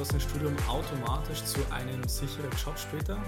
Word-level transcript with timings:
Abgeschlossenes 0.00 0.30
Studium 0.30 0.56
automatisch 0.66 1.44
zu 1.44 1.60
einem 1.70 2.02
sicheren 2.08 2.50
Job 2.64 2.78
später? 2.78 3.22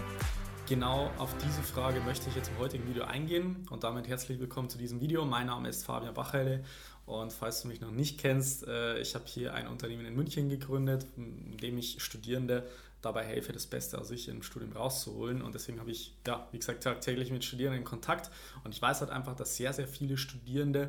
Genau 0.66 1.10
auf 1.18 1.36
diese 1.36 1.62
Frage 1.62 2.00
möchte 2.00 2.30
ich 2.30 2.34
jetzt 2.34 2.48
im 2.48 2.56
heutigen 2.56 2.88
Video 2.88 3.04
eingehen 3.04 3.66
und 3.68 3.84
damit 3.84 4.08
herzlich 4.08 4.40
willkommen 4.40 4.70
zu 4.70 4.78
diesem 4.78 4.98
Video. 5.02 5.26
Mein 5.26 5.48
Name 5.48 5.68
ist 5.68 5.84
Fabian 5.84 6.14
Bachheile 6.14 6.64
und 7.04 7.30
falls 7.30 7.60
du 7.60 7.68
mich 7.68 7.82
noch 7.82 7.90
nicht 7.90 8.18
kennst, 8.18 8.66
äh, 8.66 8.98
ich 9.00 9.14
habe 9.14 9.26
hier 9.26 9.52
ein 9.52 9.66
Unternehmen 9.66 10.06
in 10.06 10.14
München 10.14 10.48
gegründet, 10.48 11.04
in 11.18 11.58
dem 11.58 11.76
ich 11.76 12.02
Studierende 12.02 12.66
dabei 13.02 13.26
helfe, 13.26 13.52
das 13.52 13.66
Beste 13.66 13.98
aus 13.98 14.08
sich 14.08 14.28
im 14.28 14.42
Studium 14.42 14.72
rauszuholen. 14.72 15.42
Und 15.42 15.54
deswegen 15.54 15.78
habe 15.78 15.90
ich, 15.90 16.14
ja, 16.26 16.48
wie 16.52 16.58
gesagt, 16.58 16.84
tagtäglich 16.84 17.30
mit 17.30 17.44
Studierenden 17.44 17.84
Kontakt. 17.84 18.30
Und 18.64 18.74
ich 18.74 18.80
weiß 18.80 19.02
halt 19.02 19.10
einfach, 19.10 19.36
dass 19.36 19.58
sehr, 19.58 19.74
sehr 19.74 19.88
viele 19.88 20.16
Studierende 20.16 20.88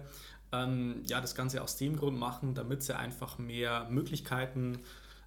ähm, 0.54 1.04
ja, 1.08 1.20
das 1.20 1.36
Ganze 1.36 1.62
aus 1.62 1.76
dem 1.76 1.98
Grund 1.98 2.18
machen, 2.18 2.54
damit 2.54 2.84
sie 2.84 2.96
einfach 2.96 3.38
mehr 3.38 3.88
Möglichkeiten 3.90 4.80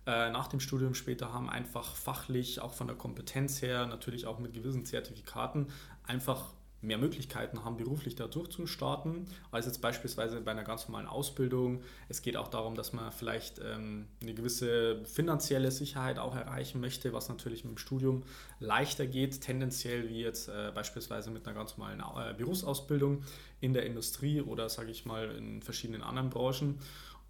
äh, 0.07 0.31
nach 0.31 0.49
dem 0.49 0.61
Studium 0.61 0.95
später 0.95 1.33
haben, 1.33 1.51
einfach 1.51 1.95
fachlich, 1.95 2.61
auch 2.61 2.73
von 2.73 2.87
der 2.87 2.97
Kompetenz 2.97 3.61
her, 3.63 3.87
natürlich 3.87 4.27
auch 4.27 4.39
mit 4.39 4.55
gewissen 4.55 4.85
Zertifikaten, 4.85 5.67
einfach 6.05 6.45
mehr 6.83 6.99
Möglichkeiten 6.99 7.65
haben, 7.65 7.77
beruflich 7.77 8.15
da 8.15 8.27
durchzustarten, 8.27 9.27
als 9.51 9.67
jetzt 9.67 9.81
beispielsweise 9.81 10.41
bei 10.41 10.53
einer 10.53 10.63
ganz 10.63 10.87
normalen 10.87 11.09
Ausbildung. 11.09 11.83
Es 12.09 12.23
geht 12.23 12.37
auch 12.37 12.49
darum, 12.49 12.75
dass 12.75 12.93
man 12.93 13.11
vielleicht 13.13 13.61
ähm, 13.65 14.07
eine 14.23 14.35
gewisse 14.35 15.05
finanzielle 15.05 15.71
Sicherheit 15.71 16.19
auch 16.19 16.37
erreichen 16.37 16.81
möchte, 16.81 17.13
was 17.13 17.29
natürlich 17.29 17.65
mit 17.65 17.75
dem 17.75 17.79
Studium 17.79 18.23
leichter 18.61 19.07
geht, 19.07 19.41
tendenziell 19.41 20.09
wie 20.09 20.21
jetzt 20.21 20.49
äh, 20.49 20.71
beispielsweise 20.75 21.31
mit 21.31 21.47
einer 21.47 21.57
ganz 21.57 21.77
normalen 21.77 22.01
äh, 22.01 22.35
Berufsausbildung 22.35 23.25
in 23.61 23.73
der 23.73 23.87
Industrie 23.87 24.41
oder 24.41 24.69
sage 24.69 24.91
ich 24.91 25.07
mal 25.07 25.31
in 25.31 25.63
verschiedenen 25.63 26.03
anderen 26.03 26.31
Branchen. 26.31 26.79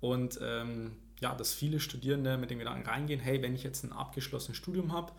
Und 0.00 0.38
ähm, 0.42 0.96
ja, 1.20 1.34
dass 1.34 1.54
viele 1.54 1.80
Studierende 1.80 2.36
mit 2.36 2.50
dem 2.50 2.58
Gedanken 2.58 2.88
reingehen, 2.88 3.20
hey, 3.20 3.42
wenn 3.42 3.54
ich 3.54 3.62
jetzt 3.62 3.84
ein 3.84 3.92
abgeschlossenes 3.92 4.56
Studium 4.56 4.92
habe, 4.92 5.12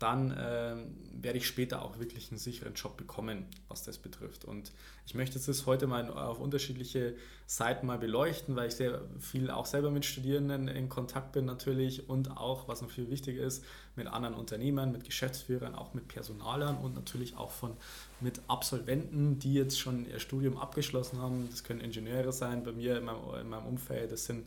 dann 0.00 0.32
äh, 0.32 0.74
werde 1.22 1.38
ich 1.38 1.46
später 1.46 1.82
auch 1.82 1.98
wirklich 1.98 2.30
einen 2.30 2.38
sicheren 2.38 2.74
Job 2.74 2.96
bekommen, 2.96 3.46
was 3.68 3.84
das 3.84 3.96
betrifft. 3.96 4.44
Und 4.44 4.72
ich 5.06 5.14
möchte 5.14 5.38
das 5.38 5.66
heute 5.66 5.86
mal 5.86 6.10
auf 6.10 6.40
unterschiedliche 6.40 7.14
Seiten 7.46 7.86
mal 7.86 7.98
beleuchten, 7.98 8.56
weil 8.56 8.68
ich 8.68 8.74
sehr 8.74 9.02
viel 9.20 9.50
auch 9.50 9.66
selber 9.66 9.90
mit 9.90 10.04
Studierenden 10.04 10.66
in 10.66 10.88
Kontakt 10.88 11.32
bin 11.32 11.44
natürlich 11.44 12.08
und 12.08 12.36
auch, 12.36 12.66
was 12.66 12.82
noch 12.82 12.90
viel 12.90 13.08
wichtiger 13.08 13.44
ist, 13.44 13.64
mit 13.94 14.08
anderen 14.08 14.34
Unternehmern, 14.34 14.90
mit 14.90 15.04
Geschäftsführern, 15.04 15.76
auch 15.76 15.94
mit 15.94 16.08
Personalern 16.08 16.76
und 16.76 16.96
natürlich 16.96 17.36
auch 17.36 17.52
von 17.52 17.76
mit 18.20 18.40
Absolventen, 18.48 19.38
die 19.38 19.54
jetzt 19.54 19.78
schon 19.78 20.08
ihr 20.10 20.18
Studium 20.18 20.58
abgeschlossen 20.58 21.20
haben. 21.20 21.48
Das 21.50 21.62
können 21.62 21.80
Ingenieure 21.80 22.32
sein, 22.32 22.64
bei 22.64 22.72
mir 22.72 22.98
in 22.98 23.04
meinem, 23.04 23.40
in 23.40 23.48
meinem 23.48 23.66
Umfeld, 23.66 24.10
das 24.10 24.24
sind 24.24 24.44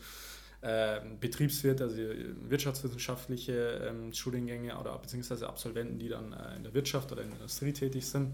äh, 0.61 0.99
Betriebswirt, 1.19 1.81
also 1.81 1.97
wirtschaftswissenschaftliche 1.97 3.87
ähm, 3.87 4.11
Studiengänge 4.11 4.77
oder 4.79 4.97
beziehungsweise 4.97 5.47
Absolventen, 5.47 5.99
die 5.99 6.09
dann 6.09 6.33
äh, 6.33 6.55
in 6.55 6.63
der 6.63 6.73
Wirtschaft 6.73 7.11
oder 7.11 7.21
in 7.21 7.29
der 7.29 7.37
Industrie 7.37 7.73
tätig 7.73 8.07
sind. 8.07 8.33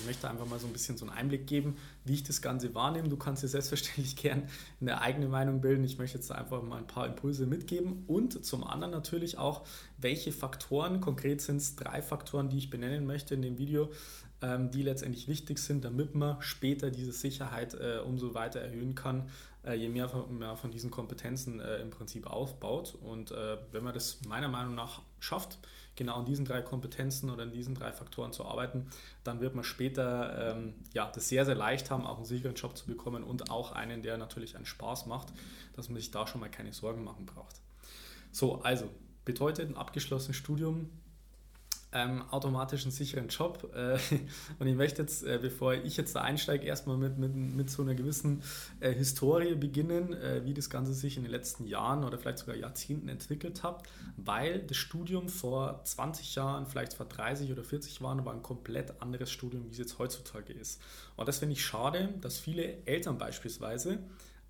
Ich 0.00 0.06
möchte 0.06 0.28
einfach 0.30 0.46
mal 0.46 0.58
so 0.58 0.66
ein 0.66 0.72
bisschen 0.72 0.96
so 0.96 1.06
einen 1.06 1.16
Einblick 1.16 1.46
geben, 1.46 1.76
wie 2.04 2.14
ich 2.14 2.22
das 2.22 2.40
Ganze 2.40 2.74
wahrnehme. 2.74 3.08
Du 3.08 3.16
kannst 3.16 3.42
dir 3.42 3.48
selbstverständlich 3.48 4.16
gern 4.22 4.48
eine 4.80 5.00
eigene 5.00 5.28
Meinung 5.28 5.60
bilden. 5.60 5.84
Ich 5.84 5.98
möchte 5.98 6.18
jetzt 6.18 6.30
einfach 6.30 6.62
mal 6.62 6.78
ein 6.78 6.86
paar 6.86 7.06
Impulse 7.06 7.46
mitgeben 7.46 8.04
und 8.06 8.44
zum 8.44 8.64
anderen 8.64 8.92
natürlich 8.92 9.38
auch, 9.38 9.66
welche 9.98 10.32
Faktoren, 10.32 11.00
konkret 11.00 11.40
sind 11.40 11.56
es 11.56 11.76
drei 11.76 12.02
Faktoren, 12.02 12.48
die 12.48 12.58
ich 12.58 12.70
benennen 12.70 13.06
möchte 13.06 13.34
in 13.34 13.42
dem 13.42 13.58
Video, 13.58 13.90
ähm, 14.40 14.70
die 14.70 14.82
letztendlich 14.82 15.26
wichtig 15.26 15.58
sind, 15.58 15.84
damit 15.84 16.14
man 16.14 16.40
später 16.40 16.90
diese 16.90 17.12
Sicherheit 17.12 17.74
äh, 17.74 17.98
umso 17.98 18.34
weiter 18.34 18.60
erhöhen 18.60 18.94
kann, 18.94 19.28
äh, 19.64 19.74
je 19.74 19.88
mehr 19.88 20.08
von, 20.08 20.56
von, 20.56 20.70
diesen 20.70 20.92
Kompetenzen 20.92 21.58
äh, 21.58 21.78
im 21.78 21.90
Prinzip 21.90 22.26
aufbaut. 22.26 22.96
Und 23.02 23.32
wenn 23.72 23.82
man 23.82 23.94
das 23.94 24.20
meiner 24.28 24.48
Meinung 24.48 24.74
nach 24.74 25.02
schafft, 25.20 25.58
genau 25.96 26.14
an 26.14 26.24
diesen 26.24 26.44
drei 26.44 26.62
Kompetenzen 26.62 27.28
oder 27.30 27.42
in 27.42 27.52
diesen 27.52 27.74
drei 27.74 27.92
Faktoren 27.92 28.32
zu 28.32 28.44
arbeiten, 28.44 28.88
dann 29.24 29.40
wird 29.40 29.54
man 29.54 29.64
später 29.64 30.56
ähm, 30.56 30.74
ja, 30.94 31.10
das 31.12 31.28
sehr, 31.28 31.44
sehr 31.44 31.56
leicht 31.56 31.90
haben, 31.90 32.06
auch 32.06 32.16
einen 32.16 32.24
sicheren 32.24 32.54
Job 32.54 32.76
zu 32.76 32.86
bekommen 32.86 33.24
und 33.24 33.50
auch 33.50 33.72
einen, 33.72 34.02
der 34.02 34.16
natürlich 34.16 34.56
einen 34.56 34.66
Spaß 34.66 35.06
macht, 35.06 35.28
dass 35.74 35.88
man 35.88 35.96
sich 35.96 36.10
da 36.10 36.26
schon 36.26 36.40
mal 36.40 36.50
keine 36.50 36.72
Sorgen 36.72 37.04
machen 37.04 37.26
braucht. 37.26 37.56
So, 38.30 38.62
also 38.62 38.88
bedeutet 39.24 39.68
ein 39.68 39.76
abgeschlossenes 39.76 40.36
Studium 40.36 40.90
ähm, 41.92 42.22
automatisch 42.30 42.82
einen 42.82 42.92
sicheren 42.92 43.28
Job. 43.28 43.72
Äh, 43.74 43.98
und 44.58 44.66
ich 44.66 44.76
möchte 44.76 45.02
jetzt, 45.02 45.24
äh, 45.24 45.38
bevor 45.40 45.74
ich 45.74 45.96
jetzt 45.96 46.14
da 46.14 46.20
einsteige, 46.20 46.66
erstmal 46.66 46.96
mit, 46.96 47.18
mit, 47.18 47.34
mit 47.34 47.70
so 47.70 47.82
einer 47.82 47.94
gewissen 47.94 48.42
äh, 48.80 48.92
Historie 48.92 49.54
beginnen, 49.54 50.12
äh, 50.12 50.44
wie 50.44 50.54
das 50.54 50.68
Ganze 50.68 50.92
sich 50.92 51.16
in 51.16 51.22
den 51.22 51.32
letzten 51.32 51.66
Jahren 51.66 52.04
oder 52.04 52.18
vielleicht 52.18 52.38
sogar 52.38 52.56
Jahrzehnten 52.56 53.08
entwickelt 53.08 53.62
hat, 53.62 53.82
weil 54.16 54.60
das 54.60 54.76
Studium 54.76 55.28
vor 55.28 55.80
20 55.84 56.34
Jahren, 56.34 56.66
vielleicht 56.66 56.94
vor 56.94 57.06
30 57.06 57.52
oder 57.52 57.64
40 57.64 58.00
Jahren, 58.00 58.24
war 58.24 58.34
ein 58.34 58.42
komplett 58.42 59.00
anderes 59.00 59.30
Studium, 59.30 59.64
wie 59.66 59.70
es 59.70 59.78
jetzt 59.78 59.98
heutzutage 59.98 60.52
ist. 60.52 60.82
Und 61.16 61.26
das 61.26 61.38
finde 61.38 61.54
ich 61.54 61.64
schade, 61.64 62.14
dass 62.20 62.38
viele 62.38 62.84
Eltern 62.86 63.16
beispielsweise 63.16 63.98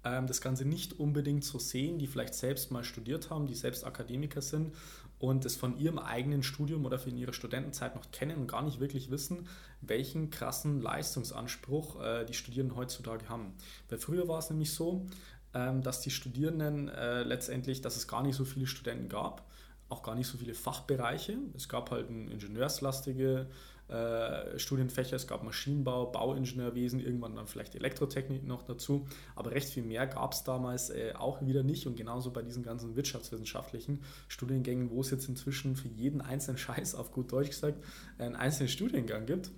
ähm, 0.05 0.27
das 0.27 0.41
Ganze 0.41 0.65
nicht 0.65 0.99
unbedingt 0.99 1.45
so 1.45 1.59
sehen, 1.59 1.99
die 1.99 2.07
vielleicht 2.07 2.35
selbst 2.35 2.71
mal 2.71 2.85
studiert 2.85 3.31
haben, 3.31 3.47
die 3.47 3.55
selbst 3.55 3.85
Akademiker 3.85 4.43
sind 4.43 4.73
und 5.19 5.45
es 5.45 5.57
von 5.57 5.79
ihrem 5.79 5.99
eigenen 5.99 6.43
Studium 6.43 6.85
oder 6.85 6.99
von 6.99 7.17
ihrer 7.17 7.33
Studentenzeit 7.33 7.95
noch 7.95 8.11
kennen 8.11 8.39
und 8.39 8.47
gar 8.47 8.63
nicht 8.63 8.81
wirklich 8.81 9.11
wissen, 9.11 9.49
welchen 9.81 10.31
krassen 10.31 10.81
Leistungsanspruch 10.81 12.01
äh, 12.01 12.25
die 12.25 12.35
Studierenden 12.35 12.77
heutzutage 12.77 13.29
haben. 13.29 13.55
Weil 13.89 13.99
früher 13.99 14.29
war 14.29 14.39
es 14.39 14.51
nämlich 14.51 14.73
so, 14.73 15.07
ähm, 15.55 15.83
dass 15.83 16.01
die 16.01 16.11
Studierenden 16.11 16.89
äh, 16.89 17.23
letztendlich, 17.23 17.81
dass 17.81 17.97
es 17.97 18.07
gar 18.07 18.23
nicht 18.23 18.37
so 18.37 18.45
viele 18.45 18.67
Studenten 18.67 19.09
gab, 19.09 19.49
auch 19.89 20.03
gar 20.03 20.15
nicht 20.15 20.27
so 20.27 20.39
viele 20.39 20.55
Fachbereiche. 20.55 21.39
Es 21.57 21.69
gab 21.69 21.91
halt 21.91 22.11
ein 22.11 22.29
ingenieurslastige 22.29 23.47
äh, 23.89 24.59
Studienfächer. 24.59 25.17
Es 25.17 25.27
gab 25.27 25.43
Maschinenbau, 25.43 26.07
Bauingenieurwesen, 26.07 27.01
irgendwann 27.01 27.35
dann 27.35 27.47
vielleicht 27.47 27.75
Elektrotechnik 27.75 28.47
noch 28.47 28.63
dazu. 28.63 29.07
Aber 29.35 29.53
recht 29.53 29.69
viel 29.69 29.83
mehr 29.83 30.07
gab 30.07 30.33
es 30.33 30.45
damals 30.45 30.91
äh, 30.91 31.13
auch 31.17 31.41
wieder 31.45 31.63
nicht. 31.63 31.87
Und 31.87 31.97
genauso 31.97 32.31
bei 32.31 32.43
diesen 32.43 32.63
ganzen 32.63 32.97
wirtschaftswissenschaftlichen 32.97 34.03
Studiengängen, 34.29 34.91
wo 34.91 35.01
es 35.01 35.11
jetzt 35.11 35.29
inzwischen 35.29 35.77
für 35.77 35.89
jeden 35.89 36.21
einzelnen 36.21 36.59
Scheiß, 36.59 36.95
auf 36.95 37.13
gut 37.13 37.33
Deutsch 37.33 37.49
gesagt, 37.49 37.83
einen 38.19 38.37
einzelnen 38.37 38.69
Studiengang 38.69 39.27
gibt 39.27 39.51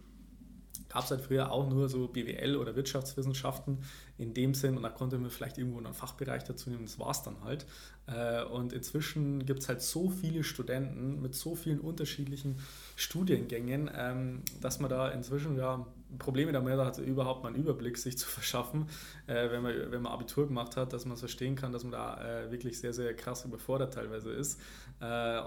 gab 0.90 1.04
es 1.04 1.10
halt 1.10 1.22
früher 1.22 1.50
auch 1.50 1.68
nur 1.68 1.88
so 1.88 2.08
BWL 2.08 2.56
oder 2.56 2.76
Wirtschaftswissenschaften 2.76 3.78
in 4.18 4.34
dem 4.34 4.54
Sinn 4.54 4.76
und 4.76 4.82
da 4.82 4.90
konnte 4.90 5.18
man 5.18 5.30
vielleicht 5.30 5.56
irgendwo 5.56 5.78
einen 5.78 5.94
Fachbereich 5.94 6.44
dazu 6.44 6.68
nehmen, 6.68 6.84
das 6.84 6.98
war 6.98 7.10
es 7.10 7.22
dann 7.22 7.42
halt. 7.42 7.64
Äh, 8.06 8.44
und 8.44 8.72
inzwischen 8.72 9.46
gibt 9.46 9.60
es 9.60 9.68
halt 9.68 9.82
so 9.82 10.10
viele 10.10 10.44
Studenten 10.44 11.22
mit 11.22 11.34
so 11.34 11.54
vielen 11.54 11.80
unterschiedlichen 11.80 12.58
Studiengängen, 12.96 13.90
ähm, 13.94 14.42
dass 14.60 14.80
man 14.80 14.90
da 14.90 15.08
inzwischen 15.08 15.56
ja 15.56 15.86
Probleme 16.18 16.52
damit 16.52 16.78
hat, 16.78 16.98
überhaupt 16.98 17.42
mal 17.42 17.50
einen 17.50 17.56
Überblick 17.56 17.98
sich 17.98 18.18
zu 18.18 18.28
verschaffen, 18.28 18.88
äh, 19.26 19.50
wenn, 19.50 19.62
man, 19.62 19.74
wenn 19.90 20.02
man 20.02 20.12
Abitur 20.12 20.46
gemacht 20.46 20.76
hat, 20.76 20.92
dass 20.92 21.04
man 21.04 21.14
es 21.14 21.20
verstehen 21.20 21.56
kann, 21.56 21.72
dass 21.72 21.84
man 21.84 21.92
da 21.92 22.20
äh, 22.22 22.50
wirklich 22.50 22.78
sehr, 22.78 22.92
sehr 22.92 23.14
krass 23.14 23.44
überfordert 23.44 23.94
teilweise 23.94 24.30
ist. 24.30 24.60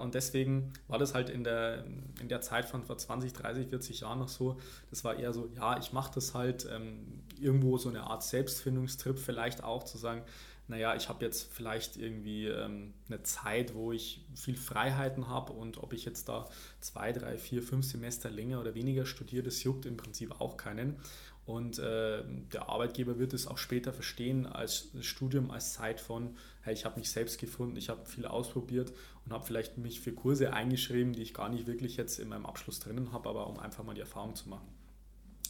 und 0.02 0.14
deswegen 0.14 0.72
war 0.88 0.98
das 0.98 1.14
halt 1.14 1.30
in 1.30 1.44
der, 1.44 1.84
in 2.20 2.28
der 2.28 2.40
Zeit 2.40 2.64
von 2.64 2.82
vor 2.82 2.98
20, 2.98 3.32
30, 3.32 3.68
40 3.68 4.00
Jahren 4.00 4.18
noch 4.18 4.28
so, 4.28 4.58
das 4.90 5.04
war 5.04 5.16
eher 5.16 5.32
so, 5.32 5.48
ja, 5.54 5.78
ich 5.78 5.92
mache 5.92 6.12
das 6.14 6.34
halt 6.34 6.66
ähm, 6.72 7.22
irgendwo 7.38 7.78
so 7.78 7.88
eine 7.88 8.02
Art 8.02 8.22
Selbstfindungstrip 8.22 9.18
vielleicht 9.18 9.62
auch, 9.62 9.84
zu 9.84 9.98
sagen, 9.98 10.22
naja, 10.66 10.94
ich 10.94 11.08
habe 11.08 11.24
jetzt 11.24 11.52
vielleicht 11.52 11.96
irgendwie 11.96 12.46
ähm, 12.46 12.94
eine 13.08 13.22
Zeit, 13.22 13.74
wo 13.74 13.92
ich 13.92 14.24
viel 14.34 14.56
Freiheiten 14.56 15.28
habe 15.28 15.52
und 15.52 15.82
ob 15.82 15.92
ich 15.92 16.04
jetzt 16.04 16.28
da 16.28 16.48
zwei, 16.80 17.12
drei, 17.12 17.36
vier, 17.36 17.62
fünf 17.62 17.84
Semester 17.84 18.30
länger 18.30 18.60
oder 18.60 18.74
weniger 18.74 19.04
studiere, 19.04 19.42
das 19.42 19.62
juckt 19.62 19.84
im 19.84 19.96
Prinzip 19.96 20.40
auch 20.40 20.56
keinen. 20.56 20.96
Und 21.46 21.78
äh, 21.78 22.24
der 22.54 22.70
Arbeitgeber 22.70 23.18
wird 23.18 23.34
es 23.34 23.46
auch 23.46 23.58
später 23.58 23.92
verstehen 23.92 24.46
als 24.46 24.88
Studium, 25.00 25.50
als 25.50 25.74
Zeit 25.74 26.00
von, 26.00 26.36
hey, 26.62 26.72
ich 26.72 26.86
habe 26.86 26.98
mich 26.98 27.10
selbst 27.10 27.38
gefunden, 27.38 27.76
ich 27.76 27.90
habe 27.90 28.06
viel 28.06 28.24
ausprobiert 28.24 28.92
und 29.26 29.32
habe 29.32 29.44
vielleicht 29.44 29.76
mich 29.76 30.00
für 30.00 30.12
Kurse 30.12 30.54
eingeschrieben, 30.54 31.12
die 31.12 31.20
ich 31.20 31.34
gar 31.34 31.50
nicht 31.50 31.66
wirklich 31.66 31.98
jetzt 31.98 32.18
in 32.18 32.28
meinem 32.28 32.46
Abschluss 32.46 32.80
drinnen 32.80 33.12
habe, 33.12 33.28
aber 33.28 33.46
um 33.46 33.58
einfach 33.58 33.84
mal 33.84 33.94
die 33.94 34.00
Erfahrung 34.00 34.34
zu 34.34 34.48
machen. 34.48 34.68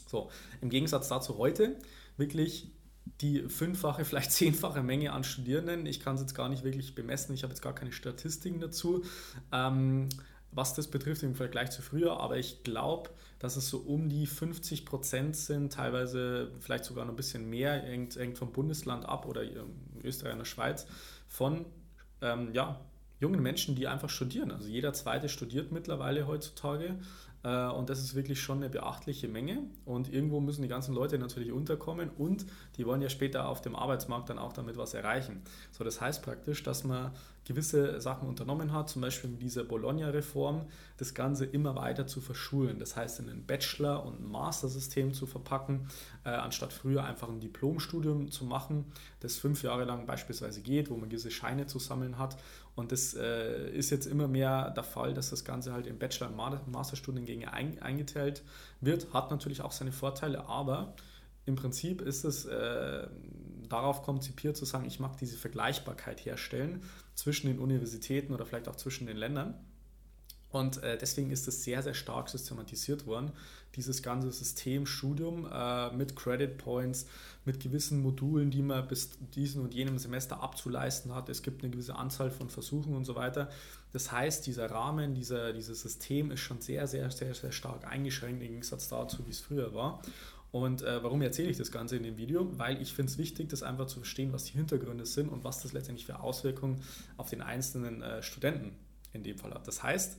So, 0.09 0.31
im 0.61 0.69
Gegensatz 0.69 1.09
dazu 1.09 1.39
heute 1.39 1.79
wirklich 2.17 2.73
die 3.21 3.49
fünffache, 3.49 4.05
vielleicht 4.05 4.33
zehnfache 4.33 4.83
Menge 4.83 5.13
an 5.13 5.25
Studierenden. 5.25 5.87
Ich 5.87 6.01
kann 6.01 6.17
es 6.17 6.21
jetzt 6.21 6.35
gar 6.35 6.49
nicht 6.49 6.65
wirklich 6.65 6.95
bemessen, 6.95 7.35
ich 7.35 7.43
habe 7.43 7.53
jetzt 7.53 7.63
gar 7.63 7.75
keine 7.75 7.93
Statistiken 7.93 8.61
dazu. 8.61 9.05
Ähm, 9.53 10.09
was 10.55 10.73
das 10.75 10.87
betrifft 10.87 11.25
im 11.25 11.35
Vergleich 11.35 11.71
zu 11.73 11.83
früher, 11.83 12.21
aber 12.21 12.39
ich 12.39 12.63
glaube, 12.63 13.11
dass 13.41 13.57
es 13.57 13.69
so 13.69 13.79
um 13.79 14.09
die 14.09 14.27
50 14.27 14.87
Prozent 14.87 15.37
sind, 15.37 15.73
teilweise 15.73 16.53
vielleicht 16.61 16.85
sogar 16.85 17.05
noch 17.05 17.13
ein 17.13 17.17
bisschen 17.17 17.51
mehr, 17.51 17.83
hängt, 17.83 18.15
hängt 18.17 18.39
vom 18.39 18.53
Bundesland 18.53 19.05
ab 19.05 19.27
oder 19.27 19.43
Österreich 20.03 20.33
und 20.33 20.39
der 20.39 20.45
Schweiz, 20.45 20.87
von 21.27 21.67
ähm, 22.23 22.51
ja, 22.53 22.81
jungen 23.19 23.43
Menschen, 23.43 23.75
die 23.75 23.89
einfach 23.89 24.11
studieren. 24.11 24.53
Also 24.53 24.69
jeder 24.69 24.93
zweite 24.93 25.29
studiert 25.29 25.73
mittlerweile 25.73 26.27
heutzutage 26.27 26.97
und 27.45 27.91
das 27.91 27.99
ist 28.01 28.15
wirklich 28.15 28.41
schon 28.41 28.59
eine 28.59 28.71
beachtliche 28.71 29.29
Menge. 29.29 29.59
Und 29.85 30.11
irgendwo 30.11 30.41
müssen 30.41 30.63
die 30.63 30.69
ganzen 30.69 30.95
Leute 30.95 31.19
natürlich 31.19 31.53
unterkommen 31.53 32.11
und 32.17 32.47
die 32.77 32.87
wollen 32.87 33.03
ja 33.03 33.11
später 33.11 33.49
auf 33.49 33.61
dem 33.61 33.77
Arbeitsmarkt 33.77 34.31
dann 34.31 34.39
auch 34.39 34.55
damit 34.55 34.79
was 34.79 34.95
erreichen. 34.95 35.43
So, 35.71 35.85
das 35.85 36.01
heißt 36.01 36.23
praktisch, 36.23 36.63
dass 36.63 36.85
man 36.85 37.13
gewisse 37.45 38.01
Sachen 38.01 38.29
unternommen 38.29 38.73
hat, 38.73 38.89
zum 38.89 39.03
Beispiel 39.03 39.31
mit 39.31 39.43
dieser 39.43 39.65
Bologna-Reform, 39.65 40.67
das 40.97 41.15
Ganze 41.15 41.45
immer 41.45 41.75
weiter 41.77 42.07
zu 42.07 42.21
verschulen. 42.21 42.79
Das 42.79 42.97
heißt, 42.97 43.21
in 43.21 43.29
ein 43.29 43.45
Bachelor- 43.47 44.05
und 44.05 44.27
Master-System 44.27 45.13
zu 45.13 45.27
verpacken, 45.27 45.89
äh, 46.25 46.31
anstatt 46.31 46.73
früher 46.73 47.05
einfach 47.05 47.29
ein 47.29 47.41
Diplomstudium 47.41 48.31
zu 48.31 48.45
machen, 48.45 48.87
das 49.21 49.37
fünf 49.37 49.63
Jahre 49.63 49.85
lang 49.85 50.07
beispielsweise 50.07 50.63
geht, 50.63 50.91
wo 50.91 50.97
man 50.97 51.09
gewisse 51.09 51.31
Scheine 51.31 51.67
zu 51.67 51.79
sammeln 51.79 52.19
hat. 52.19 52.37
Und 52.75 52.93
das 52.93 53.15
äh, 53.15 53.71
ist 53.71 53.91
jetzt 53.91 54.07
immer 54.07 54.27
mehr 54.27 54.71
der 54.71 54.83
Fall, 54.83 55.15
dass 55.15 55.31
das 55.31 55.45
Ganze 55.45 55.73
halt 55.73 55.87
in 55.87 55.99
Bachelor- 55.99 56.29
und 56.29 56.73
Masterstudiengänge 56.73 57.53
ein, 57.53 57.81
eingeteilt 57.81 58.43
wird. 58.81 59.13
Hat 59.13 59.31
natürlich 59.31 59.61
auch 59.61 59.73
seine 59.73 59.93
Vorteile, 59.93 60.47
aber 60.49 60.95
im 61.47 61.57
Prinzip 61.57 62.01
ist 62.01 62.25
es 62.25 62.47
äh, 62.47 63.07
darauf 63.75 64.03
konzipiert 64.03 64.57
zu 64.57 64.65
sagen, 64.65 64.85
ich 64.85 65.01
mag 65.01 65.17
diese 65.19 65.37
Vergleichbarkeit 65.37 66.25
herstellen 66.25 66.83
zwischen 67.15 67.49
den 67.49 67.59
Universitäten 67.59 68.33
oder 68.33 68.47
vielleicht 68.47 68.69
auch 68.69 68.77
zwischen 68.77 69.07
den 69.07 69.17
Ländern. 69.17 69.55
Und 70.51 70.81
äh, 70.85 70.97
deswegen 70.97 71.33
ist 71.33 71.49
es 71.49 71.65
sehr, 71.65 71.83
sehr 71.83 71.95
stark 71.95 72.29
systematisiert 72.29 73.07
worden, 73.07 73.33
dieses 73.75 74.05
ganze 74.05 74.31
System 74.31 74.87
Studium 74.87 75.49
äh, 75.53 75.91
mit 75.91 76.15
Credit 76.15 76.57
Points, 76.57 77.07
mit 77.45 77.59
gewissen 77.59 78.01
Modulen, 78.01 78.53
die 78.53 78.63
man 78.63 78.87
bis 78.87 79.19
diesem 79.35 79.65
und 79.65 79.75
jenem 79.75 79.99
Semester 79.99 80.41
abzuleisten 80.41 81.13
hat. 81.13 81.29
Es 81.29 81.43
gibt 81.43 81.65
eine 81.65 81.73
gewisse 81.73 81.97
Anzahl 81.97 82.31
von 82.31 82.51
Versuchen 82.51 82.95
und 82.95 83.05
so 83.05 83.17
weiter. 83.17 83.51
Das 83.93 84.13
heißt, 84.13 84.47
dieser 84.47 84.71
Rahmen, 84.71 85.17
dieser, 85.17 85.53
dieses 85.53 85.81
System 85.81 86.31
ist 86.31 86.41
schon 86.41 86.61
sehr, 86.61 86.87
sehr, 86.87 87.11
sehr, 87.11 87.35
sehr 87.35 87.51
stark 87.51 87.85
eingeschränkt 87.89 88.41
im 88.41 88.49
Gegensatz 88.51 88.89
dazu, 88.89 89.27
wie 89.27 89.31
es 89.31 89.41
früher 89.41 89.75
war. 89.75 90.01
Und 90.55 90.83
äh, 90.83 91.03
warum 91.03 91.21
erzähle 91.21 91.51
ich 91.51 91.57
das 91.57 91.73
Ganze 91.73 91.97
in 91.97 92.05
dem 92.05 92.17
Video? 92.17 92.49
Weil 92.57 92.81
ich 92.81 92.93
finde 92.93 93.11
es 93.11 93.19
wichtig, 93.19 93.49
das 93.49 93.65
einfach 93.65 93.87
zu 93.87 93.97
verstehen, 93.97 94.33
was 94.33 94.45
die 94.45 94.53
Hintergründe 94.53 95.05
sind 95.05 95.29
und 95.29 95.43
was 95.43 95.61
das 95.61 95.73
letztendlich 95.73 96.07
für 96.07 96.21
Auswirkungen 96.21 96.81
auf 97.17 97.29
den 97.29 97.43
einzelnen 97.43 98.03
äh, 98.03 98.23
Studenten 98.23 98.71
in 99.13 99.25
dem 99.25 99.37
Fall 99.37 99.53
hat. 99.53 99.67
Das 99.67 99.83
heißt, 99.83 100.17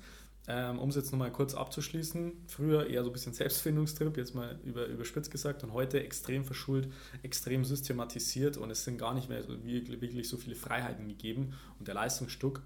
ähm, 0.49 0.77
um 0.77 0.89
es 0.89 0.97
jetzt 0.97 1.13
nochmal 1.13 1.31
kurz 1.31 1.55
abzuschließen, 1.55 2.33
früher 2.47 2.87
eher 2.87 3.03
so 3.03 3.11
ein 3.11 3.13
bisschen 3.13 3.31
Selbstfindungstrip, 3.31 4.17
jetzt 4.17 4.35
mal 4.35 4.59
über, 4.65 4.87
überspitzt 4.87 5.31
gesagt, 5.31 5.63
und 5.63 5.71
heute 5.71 6.03
extrem 6.03 6.43
verschult, 6.43 6.89
extrem 7.23 7.63
systematisiert 7.63 8.57
und 8.57 8.69
es 8.69 8.83
sind 8.83 8.97
gar 8.97 9.13
nicht 9.13 9.29
mehr 9.29 9.41
so, 9.41 9.63
wirklich, 9.63 10.01
wirklich 10.01 10.27
so 10.27 10.35
viele 10.35 10.57
Freiheiten 10.57 11.07
gegeben 11.07 11.53
und 11.79 11.87
der 11.87 11.95
Leistungsdruck 11.95 12.61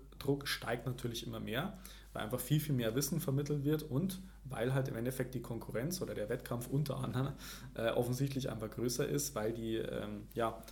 steigt 0.45 0.87
natürlich 0.87 1.27
immer 1.27 1.39
mehr, 1.39 1.77
weil 2.13 2.23
einfach 2.23 2.39
viel, 2.39 2.59
viel 2.59 2.75
mehr 2.75 2.95
Wissen 2.95 3.19
vermittelt 3.19 3.63
wird 3.63 3.83
und 3.83 4.21
weil 4.45 4.73
halt 4.73 4.87
im 4.87 4.95
Endeffekt 4.95 5.35
die 5.35 5.41
Konkurrenz 5.41 6.01
oder 6.01 6.15
der 6.15 6.29
Wettkampf 6.29 6.67
unter 6.67 6.97
anderem 6.97 7.33
äh, 7.75 7.89
offensichtlich 7.89 8.49
einfach 8.49 8.69
größer 8.69 9.07
ist, 9.07 9.35
weil 9.35 9.53
die, 9.53 9.75
ähm, 9.75 10.27
ja, 10.33 10.63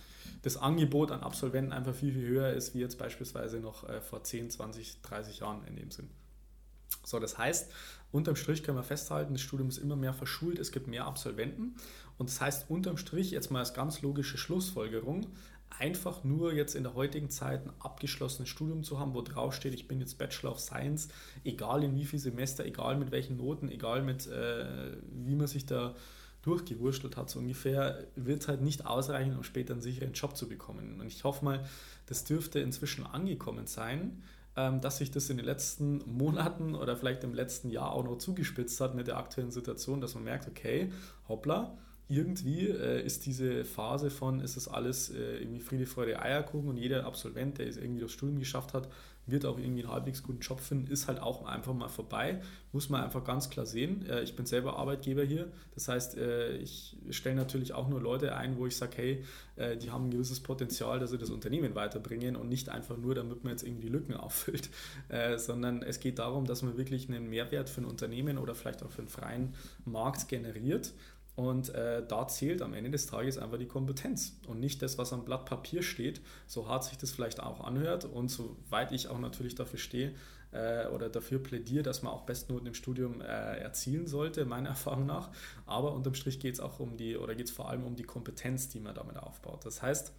das 0.42 0.56
Angebot 0.56 1.10
an 1.10 1.22
Absolventen 1.22 1.72
einfach 1.72 1.94
viel, 1.94 2.12
viel 2.12 2.26
höher 2.26 2.52
ist, 2.52 2.74
wie 2.74 2.80
jetzt 2.80 2.98
beispielsweise 2.98 3.60
noch 3.60 3.88
äh, 3.88 4.00
vor 4.00 4.22
10, 4.22 4.50
20, 4.50 5.02
30 5.02 5.38
Jahren 5.40 5.64
in 5.66 5.76
dem 5.76 5.90
Sinn. 5.90 6.10
So, 7.04 7.18
das 7.18 7.38
heißt, 7.38 7.72
unterm 8.12 8.36
Strich 8.36 8.62
können 8.62 8.78
wir 8.78 8.82
festhalten, 8.82 9.34
das 9.34 9.42
Studium 9.42 9.68
ist 9.68 9.78
immer 9.78 9.96
mehr 9.96 10.12
verschult, 10.12 10.58
es 10.58 10.72
gibt 10.72 10.88
mehr 10.88 11.06
Absolventen. 11.06 11.76
Und 12.18 12.28
das 12.28 12.40
heißt, 12.40 12.70
unterm 12.70 12.96
Strich, 12.96 13.30
jetzt 13.30 13.50
mal 13.50 13.60
als 13.60 13.74
ganz 13.74 14.02
logische 14.02 14.38
Schlussfolgerung, 14.38 15.26
einfach 15.78 16.24
nur 16.24 16.52
jetzt 16.52 16.74
in 16.74 16.82
der 16.82 16.94
heutigen 16.94 17.30
Zeit 17.30 17.64
ein 17.64 17.72
abgeschlossenes 17.78 18.48
Studium 18.48 18.82
zu 18.82 18.98
haben, 18.98 19.14
wo 19.14 19.22
drauf 19.22 19.54
steht, 19.54 19.74
ich 19.74 19.88
bin 19.88 20.00
jetzt 20.00 20.18
Bachelor 20.18 20.52
of 20.52 20.60
Science, 20.60 21.08
egal 21.44 21.84
in 21.84 21.94
wie 21.94 22.04
viel 22.04 22.18
Semester, 22.18 22.64
egal 22.64 22.96
mit 22.96 23.10
welchen 23.10 23.36
Noten, 23.36 23.70
egal 23.70 24.02
mit 24.02 24.26
äh, 24.26 24.96
wie 25.12 25.36
man 25.36 25.46
sich 25.46 25.66
da 25.66 25.94
durchgewurschtelt 26.42 27.16
hat, 27.16 27.30
so 27.30 27.38
ungefähr, 27.38 28.06
wird 28.16 28.48
halt 28.48 28.62
nicht 28.62 28.86
ausreichen, 28.86 29.36
um 29.36 29.42
später 29.42 29.74
einen 29.74 29.82
sicheren 29.82 30.12
Job 30.12 30.36
zu 30.36 30.48
bekommen. 30.48 31.00
Und 31.00 31.06
ich 31.06 31.24
hoffe 31.24 31.44
mal, 31.44 31.64
das 32.06 32.24
dürfte 32.24 32.60
inzwischen 32.60 33.04
angekommen 33.04 33.66
sein, 33.66 34.22
ähm, 34.56 34.80
dass 34.80 34.98
sich 34.98 35.10
das 35.10 35.30
in 35.30 35.36
den 35.36 35.46
letzten 35.46 35.98
Monaten 36.06 36.74
oder 36.74 36.96
vielleicht 36.96 37.24
im 37.24 37.34
letzten 37.34 37.70
Jahr 37.70 37.92
auch 37.92 38.04
noch 38.04 38.18
zugespitzt 38.18 38.80
hat 38.80 38.94
mit 38.94 39.06
der 39.06 39.16
aktuellen 39.16 39.50
Situation, 39.50 40.00
dass 40.00 40.14
man 40.14 40.24
merkt, 40.24 40.48
okay, 40.48 40.92
hoppla, 41.28 41.76
irgendwie 42.08 42.66
äh, 42.68 43.04
ist 43.04 43.26
diese 43.26 43.64
Phase 43.64 44.10
von, 44.10 44.40
ist 44.40 44.56
das 44.56 44.68
alles 44.68 45.10
äh, 45.10 45.38
irgendwie 45.38 45.60
Friede, 45.60 45.86
Freude, 45.86 46.20
Eierkuchen 46.20 46.68
und 46.68 46.76
jeder 46.76 47.04
Absolvent, 47.04 47.58
der 47.58 47.66
es 47.66 47.76
irgendwie 47.76 48.00
das 48.00 48.12
Studium 48.12 48.38
geschafft 48.38 48.72
hat, 48.74 48.88
wird 49.30 49.44
auch 49.44 49.58
irgendwie 49.58 49.82
einen 49.82 49.92
halbwegs 49.92 50.22
guten 50.22 50.40
Job 50.40 50.60
finden, 50.60 50.90
ist 50.90 51.06
halt 51.06 51.20
auch 51.20 51.44
einfach 51.44 51.74
mal 51.74 51.88
vorbei. 51.88 52.40
Muss 52.72 52.88
man 52.88 53.02
einfach 53.02 53.24
ganz 53.24 53.50
klar 53.50 53.66
sehen. 53.66 54.06
Äh, 54.08 54.22
ich 54.22 54.34
bin 54.36 54.46
selber 54.46 54.76
Arbeitgeber 54.78 55.22
hier. 55.22 55.48
Das 55.74 55.88
heißt, 55.88 56.16
äh, 56.16 56.56
ich 56.56 56.96
stelle 57.10 57.36
natürlich 57.36 57.74
auch 57.74 57.88
nur 57.88 58.00
Leute 58.00 58.34
ein, 58.36 58.58
wo 58.58 58.66
ich 58.66 58.76
sage, 58.76 58.96
hey, 58.96 59.24
äh, 59.56 59.76
die 59.76 59.90
haben 59.90 60.06
ein 60.06 60.10
gewisses 60.10 60.40
Potenzial, 60.40 60.98
dass 60.98 61.10
sie 61.10 61.18
das 61.18 61.30
Unternehmen 61.30 61.74
weiterbringen 61.74 62.36
und 62.36 62.48
nicht 62.48 62.68
einfach 62.70 62.96
nur, 62.96 63.14
damit 63.14 63.44
man 63.44 63.52
jetzt 63.52 63.64
irgendwie 63.64 63.88
Lücken 63.88 64.14
auffüllt, 64.18 64.70
sondern 65.36 65.82
es 65.82 66.00
geht 66.00 66.18
darum, 66.18 66.46
dass 66.46 66.62
man 66.62 66.76
wirklich 66.76 67.08
einen 67.08 67.28
Mehrwert 67.28 67.68
für 67.68 67.82
ein 67.82 67.84
Unternehmen 67.84 68.38
oder 68.38 68.54
vielleicht 68.54 68.82
auch 68.82 68.90
für 68.90 69.00
einen 69.00 69.08
freien 69.08 69.54
Markt 69.84 70.28
generiert 70.28 70.92
und 71.38 71.72
äh, 71.72 72.02
da 72.04 72.26
zählt 72.26 72.62
am 72.62 72.74
Ende 72.74 72.90
des 72.90 73.06
Tages 73.06 73.38
einfach 73.38 73.58
die 73.58 73.68
Kompetenz 73.68 74.36
und 74.48 74.58
nicht 74.58 74.82
das, 74.82 74.98
was 74.98 75.12
am 75.12 75.24
Blatt 75.24 75.44
Papier 75.44 75.84
steht, 75.84 76.20
so 76.48 76.66
hart 76.66 76.82
sich 76.82 76.98
das 76.98 77.12
vielleicht 77.12 77.38
auch 77.38 77.60
anhört 77.60 78.04
und 78.06 78.26
soweit 78.28 78.90
ich 78.90 79.06
auch 79.06 79.20
natürlich 79.20 79.54
dafür 79.54 79.78
stehe 79.78 80.14
äh, 80.50 80.88
oder 80.88 81.08
dafür 81.08 81.40
plädiere, 81.40 81.84
dass 81.84 82.02
man 82.02 82.12
auch 82.12 82.22
Bestnoten 82.22 82.66
im 82.66 82.74
Studium 82.74 83.20
äh, 83.20 83.24
erzielen 83.24 84.08
sollte, 84.08 84.46
meiner 84.46 84.68
Erfahrung 84.70 85.06
nach. 85.06 85.30
Aber 85.64 85.92
unterm 85.92 86.14
Strich 86.14 86.40
geht 86.40 86.54
es 86.54 86.60
auch 86.60 86.80
um 86.80 86.96
die, 86.96 87.16
oder 87.16 87.36
geht 87.36 87.46
es 87.46 87.52
vor 87.52 87.68
allem 87.68 87.84
um 87.84 87.94
die 87.94 88.02
Kompetenz, 88.02 88.68
die 88.68 88.80
man 88.80 88.96
damit 88.96 89.16
aufbaut. 89.16 89.64
Das 89.64 89.80
heißt, 89.80 90.12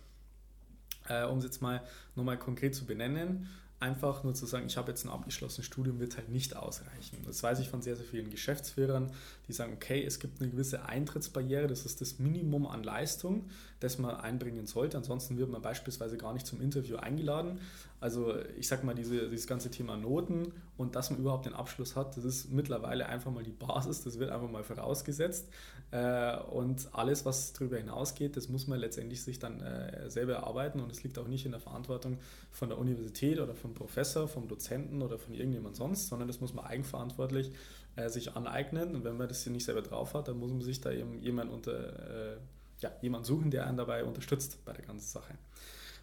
äh, 1.09 1.25
um 1.25 1.39
es 1.39 1.43
jetzt 1.43 1.61
mal 1.61 1.81
nochmal 2.15 2.39
konkret 2.39 2.75
zu 2.75 2.85
benennen, 2.85 3.49
einfach 3.79 4.23
nur 4.23 4.33
zu 4.33 4.45
sagen, 4.45 4.65
ich 4.67 4.77
habe 4.77 4.89
jetzt 4.89 5.05
ein 5.05 5.09
abgeschlossenes 5.09 5.65
Studium, 5.65 5.99
wird 5.99 6.17
halt 6.17 6.29
nicht 6.29 6.55
ausreichen. 6.55 7.17
Das 7.25 7.41
weiß 7.41 7.59
ich 7.59 7.69
von 7.69 7.81
sehr, 7.81 7.95
sehr 7.95 8.05
vielen 8.05 8.29
Geschäftsführern, 8.29 9.11
die 9.47 9.53
sagen, 9.53 9.73
okay, 9.73 10.03
es 10.03 10.19
gibt 10.19 10.41
eine 10.41 10.49
gewisse 10.49 10.85
Eintrittsbarriere, 10.85 11.67
das 11.67 11.85
ist 11.85 12.01
das 12.01 12.19
Minimum 12.19 12.67
an 12.67 12.83
Leistung, 12.83 13.49
das 13.79 13.97
man 13.97 14.15
einbringen 14.15 14.67
sollte. 14.67 14.97
Ansonsten 14.97 15.37
wird 15.37 15.49
man 15.49 15.61
beispielsweise 15.61 16.17
gar 16.17 16.33
nicht 16.33 16.45
zum 16.45 16.61
Interview 16.61 16.97
eingeladen. 16.97 17.59
Also 18.01 18.33
ich 18.57 18.67
sage 18.67 18.85
mal, 18.85 18.95
diese, 18.95 19.29
dieses 19.29 19.45
ganze 19.45 19.69
Thema 19.69 19.97
Noten 19.97 20.53
und 20.77 20.95
dass 20.95 21.09
man 21.09 21.19
überhaupt 21.19 21.45
den 21.45 21.53
Abschluss 21.53 21.95
hat, 21.97 22.15
das 22.15 22.23
ist 22.23 22.51
mittlerweile 22.51 23.07
einfach 23.07 23.31
mal 23.31 23.43
die 23.43 23.51
Basis, 23.51 24.03
das 24.03 24.19
wird 24.19 24.31
einfach 24.31 24.49
mal 24.49 24.63
vorausgesetzt. 24.63 25.49
Äh, 25.91 26.37
und 26.37 26.87
alles, 26.93 27.25
was 27.25 27.51
darüber 27.51 27.77
hinausgeht, 27.77 28.37
das 28.37 28.47
muss 28.47 28.67
man 28.67 28.79
letztendlich 28.79 29.21
sich 29.21 29.39
dann 29.39 29.59
äh, 29.59 30.09
selber 30.09 30.33
erarbeiten 30.33 30.79
und 30.79 30.91
es 30.91 31.03
liegt 31.03 31.19
auch 31.19 31.27
nicht 31.27 31.45
in 31.45 31.51
der 31.51 31.59
Verantwortung 31.59 32.19
von 32.51 32.69
der 32.69 32.77
Universität 32.77 33.39
oder 33.39 33.53
vom 33.53 33.73
Professor, 33.73 34.27
vom 34.27 34.47
Dozenten 34.47 35.01
oder 35.01 35.17
von 35.17 35.33
irgendjemand 35.33 35.75
sonst, 35.75 36.07
sondern 36.07 36.27
das 36.27 36.39
muss 36.39 36.53
man 36.53 36.65
eigenverantwortlich 36.65 37.51
äh, 37.97 38.07
sich 38.07 38.33
aneignen. 38.33 38.95
Und 38.95 39.03
wenn 39.03 39.17
man 39.17 39.27
das 39.27 39.43
hier 39.43 39.51
nicht 39.51 39.65
selber 39.65 39.81
drauf 39.81 40.13
hat, 40.13 40.29
dann 40.29 40.37
muss 40.37 40.51
man 40.51 40.61
sich 40.61 40.79
da 40.79 40.91
eben 40.91 41.21
jemand 41.21 41.51
unter 41.51 42.37
ja, 42.81 42.91
jemand 43.01 43.25
suchen, 43.25 43.51
der 43.51 43.67
einen 43.67 43.75
dabei 43.75 44.05
unterstützt 44.05 44.63
bei 44.63 44.71
der 44.71 44.85
ganzen 44.85 45.05
Sache. 45.05 45.33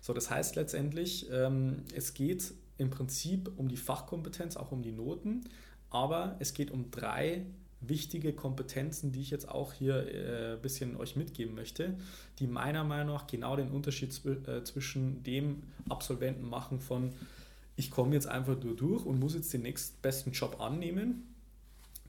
So, 0.07 0.13
das 0.13 0.31
heißt 0.31 0.55
letztendlich, 0.55 1.27
ähm, 1.33 1.83
es 1.93 2.15
geht 2.15 2.55
im 2.79 2.91
Prinzip 2.91 3.51
um 3.57 3.69
die 3.69 3.77
Fachkompetenz, 3.77 4.57
auch 4.57 4.71
um 4.71 4.81
die 4.81 4.93
Noten, 4.93 5.41
aber 5.91 6.37
es 6.39 6.55
geht 6.55 6.71
um 6.71 6.93
drei 6.93 7.45
wichtige 7.81 8.33
Kompetenzen, 8.33 9.11
die 9.11 9.21
ich 9.21 9.31
jetzt 9.31 9.49
auch 9.49 9.73
hier 9.73 10.07
äh, 10.07 10.53
ein 10.55 10.63
bisschen 10.63 10.97
euch 10.97 11.17
mitgeben 11.17 11.57
möchte, 11.57 11.97
die 12.39 12.47
meiner 12.47 12.85
Meinung 12.85 13.17
nach 13.17 13.27
genau 13.27 13.57
den 13.57 13.73
Unterschied 13.73 14.13
zw 14.13 14.35
äh, 14.47 14.63
zwischen 14.63 15.25
dem 15.25 15.65
Absolventen 15.89 16.49
machen 16.49 16.79
von 16.79 17.13
ich 17.75 17.91
komme 17.91 18.15
jetzt 18.15 18.29
einfach 18.29 18.63
nur 18.63 18.77
durch 18.77 19.05
und 19.05 19.19
muss 19.19 19.35
jetzt 19.35 19.53
den 19.53 19.63
nächstbesten 19.63 20.31
Job 20.31 20.61
annehmen, 20.61 21.35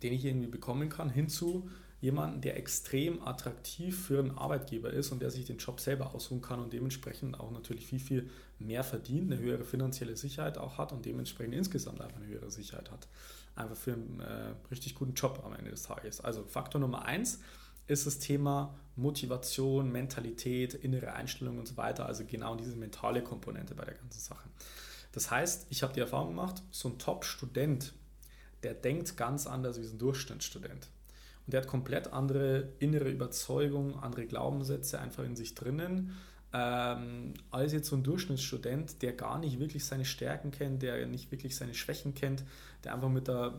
den 0.03 0.13
ich 0.13 0.23
irgendwie 0.23 0.49
bekommen 0.49 0.89
kann, 0.89 1.09
hinzu 1.09 1.67
jemanden, 1.99 2.41
der 2.41 2.57
extrem 2.57 3.25
attraktiv 3.25 4.05
für 4.05 4.19
einen 4.19 4.37
Arbeitgeber 4.37 4.91
ist 4.91 5.11
und 5.11 5.21
der 5.21 5.31
sich 5.31 5.45
den 5.45 5.57
Job 5.57 5.79
selber 5.79 6.13
aussuchen 6.13 6.41
kann 6.41 6.59
und 6.59 6.71
dementsprechend 6.71 7.39
auch 7.39 7.51
natürlich 7.51 7.87
viel, 7.87 7.99
viel 7.99 8.29
mehr 8.59 8.83
verdient, 8.83 9.31
eine 9.31 9.41
höhere 9.41 9.63
finanzielle 9.63 10.15
Sicherheit 10.15 10.57
auch 10.57 10.77
hat 10.77 10.91
und 10.91 11.05
dementsprechend 11.05 11.55
insgesamt 11.55 12.01
einfach 12.01 12.17
eine 12.17 12.27
höhere 12.27 12.51
Sicherheit 12.51 12.91
hat. 12.91 13.07
Einfach 13.55 13.75
für 13.75 13.93
einen 13.93 14.19
äh, 14.19 14.53
richtig 14.69 14.93
guten 14.93 15.13
Job 15.13 15.41
am 15.43 15.53
Ende 15.53 15.71
des 15.71 15.83
Tages. 15.83 16.21
Also 16.21 16.43
Faktor 16.43 16.79
Nummer 16.79 17.05
eins 17.05 17.39
ist 17.87 18.05
das 18.05 18.19
Thema 18.19 18.77
Motivation, 18.95 19.91
Mentalität, 19.91 20.75
innere 20.75 21.13
Einstellung 21.13 21.57
und 21.57 21.67
so 21.67 21.77
weiter. 21.77 22.05
Also 22.05 22.25
genau 22.25 22.55
diese 22.55 22.75
mentale 22.75 23.23
Komponente 23.23 23.73
bei 23.73 23.85
der 23.85 23.95
ganzen 23.95 24.19
Sache. 24.19 24.47
Das 25.13 25.31
heißt, 25.31 25.67
ich 25.69 25.81
habe 25.81 25.93
die 25.93 25.99
Erfahrung 25.99 26.29
gemacht, 26.29 26.61
so 26.69 26.89
ein 26.89 26.99
Top-Student, 26.99 27.93
der 28.61 28.75
denkt 28.75 29.17
ganz 29.17 29.47
anders 29.47 29.79
wie 29.79 29.85
ein 29.85 29.97
Durchschnittsstudent. 29.97 30.89
Und 31.47 31.53
der 31.53 31.61
hat 31.61 31.67
komplett 31.67 32.11
andere 32.11 32.73
innere 32.79 33.09
Überzeugungen, 33.09 33.95
andere 33.95 34.25
Glaubenssätze 34.27 34.99
einfach 34.99 35.23
in 35.23 35.35
sich 35.35 35.55
drinnen, 35.55 36.11
ähm, 36.53 37.33
als 37.51 37.73
jetzt 37.73 37.87
so 37.87 37.95
ein 37.95 38.03
Durchschnittsstudent, 38.03 39.01
der 39.01 39.13
gar 39.13 39.39
nicht 39.39 39.59
wirklich 39.59 39.85
seine 39.85 40.05
Stärken 40.05 40.51
kennt, 40.51 40.81
der 40.81 41.07
nicht 41.07 41.31
wirklich 41.31 41.55
seine 41.55 41.73
Schwächen 41.73 42.13
kennt, 42.13 42.43
der 42.83 42.93
einfach 42.93 43.09
mit 43.09 43.27
der 43.27 43.53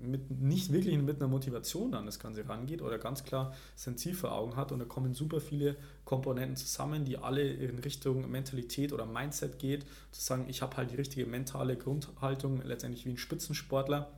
mit, 0.00 0.30
nicht 0.30 0.72
wirklich 0.72 0.96
mit 0.98 1.16
einer 1.20 1.28
Motivation 1.28 1.94
an 1.94 2.06
das 2.06 2.18
Ganze 2.18 2.48
rangeht 2.48 2.80
oder 2.80 2.98
ganz 2.98 3.24
klar 3.24 3.54
sein 3.76 3.98
Ziel 3.98 4.14
vor 4.14 4.32
Augen 4.32 4.56
hat. 4.56 4.72
Und 4.72 4.78
da 4.78 4.84
kommen 4.84 5.14
super 5.14 5.40
viele 5.40 5.76
Komponenten 6.04 6.56
zusammen, 6.56 7.04
die 7.04 7.18
alle 7.18 7.42
in 7.42 7.78
Richtung 7.80 8.30
Mentalität 8.30 8.92
oder 8.92 9.04
Mindset 9.04 9.58
geht, 9.58 9.84
zu 10.10 10.22
sagen, 10.22 10.46
ich 10.48 10.62
habe 10.62 10.76
halt 10.76 10.90
die 10.90 10.96
richtige 10.96 11.26
mentale 11.26 11.76
Grundhaltung, 11.76 12.62
letztendlich 12.64 13.04
wie 13.04 13.10
ein 13.10 13.18
Spitzensportler, 13.18 14.10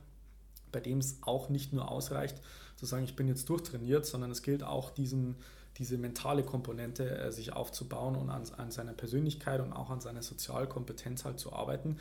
bei 0.71 0.79
dem 0.79 0.99
es 0.99 1.17
auch 1.21 1.49
nicht 1.49 1.73
nur 1.73 1.91
ausreicht, 1.91 2.41
zu 2.83 2.89
sagen, 2.89 3.05
ich 3.05 3.15
bin 3.15 3.27
jetzt 3.27 3.47
durchtrainiert, 3.49 4.05
sondern 4.05 4.31
es 4.31 4.41
gilt 4.41 4.63
auch 4.63 4.89
diesen, 4.91 5.35
diese 5.77 5.97
mentale 5.97 6.43
Komponente 6.43 7.17
äh, 7.17 7.31
sich 7.31 7.53
aufzubauen 7.53 8.15
und 8.15 8.29
an, 8.29 8.43
an 8.57 8.71
seiner 8.71 8.93
Persönlichkeit 8.93 9.61
und 9.61 9.73
auch 9.73 9.89
an 9.89 10.01
seiner 10.01 10.21
Sozialkompetenz 10.21 11.23
halt 11.23 11.39
zu 11.39 11.53
arbeiten. 11.53 11.97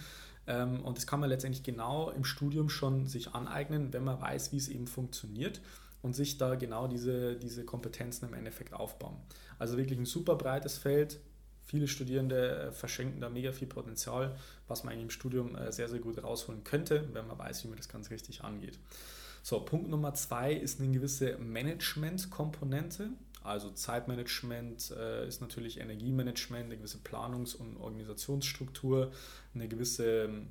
Ähm, 0.47 0.81
und 0.83 0.99
das 0.99 1.07
kann 1.07 1.21
man 1.21 1.31
letztendlich 1.31 1.63
genau 1.63 2.11
im 2.11 2.25
Studium 2.25 2.69
schon 2.69 3.07
sich 3.07 3.33
aneignen, 3.33 3.93
wenn 3.93 4.03
man 4.03 4.21
weiß, 4.21 4.53
wie 4.53 4.57
es 4.57 4.69
eben 4.69 4.89
funktioniert 4.89 5.61
und 6.03 6.15
sich 6.15 6.37
da 6.37 6.57
genau 6.57 6.89
diese, 6.89 7.37
diese 7.37 7.65
Kompetenzen 7.65 8.27
im 8.27 8.35
Endeffekt 8.35 8.75
aufbauen. 8.75 9.17
Also 9.61 9.77
wirklich 9.77 9.99
ein 9.99 10.07
super 10.07 10.35
breites 10.35 10.79
Feld. 10.79 11.21
Viele 11.65 11.87
Studierende 11.87 12.57
äh, 12.59 12.73
verschenken 12.73 13.21
da 13.21 13.29
mega 13.29 13.53
viel 13.53 13.69
Potenzial, 13.69 14.37
was 14.67 14.83
man 14.83 14.99
im 14.99 15.11
Studium 15.11 15.55
äh, 15.55 15.71
sehr, 15.71 15.89
sehr 15.89 16.01
gut 16.01 16.21
rausholen 16.21 16.65
könnte, 16.65 17.09
wenn 17.13 17.29
man 17.29 17.39
weiß, 17.39 17.63
wie 17.63 17.69
man 17.69 17.77
das 17.77 17.89
ganz 17.89 18.11
richtig 18.11 18.43
angeht. 18.43 18.81
So, 19.43 19.61
Punkt 19.61 19.91
Nummer 19.91 20.15
zwei 20.15 20.53
ist 20.53 20.81
eine 20.81 20.93
gewisse 20.93 21.37
Management-Komponente. 21.39 23.11
Also 23.43 23.71
Zeitmanagement 23.71 24.93
äh, 24.97 25.27
ist 25.27 25.41
natürlich 25.41 25.81
Energiemanagement, 25.81 26.67
eine 26.67 26.77
gewisse 26.77 26.99
Planungs- 26.99 27.57
und 27.57 27.77
Organisationsstruktur, 27.77 29.11
eine 29.53 29.67
gewisse 29.67 30.25
ähm, 30.25 30.47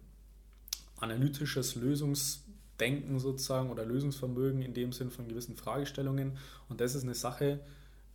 analytisches 0.97 1.75
Lösungsdenken 1.75 3.19
sozusagen 3.19 3.69
oder 3.69 3.85
Lösungsvermögen 3.85 4.61
in 4.61 4.73
dem 4.73 4.91
Sinn 4.91 5.09
von 5.09 5.29
gewissen 5.29 5.55
Fragestellungen. 5.55 6.37
Und 6.67 6.81
das 6.81 6.93
ist 6.93 7.03
eine 7.03 7.15
Sache, 7.15 7.61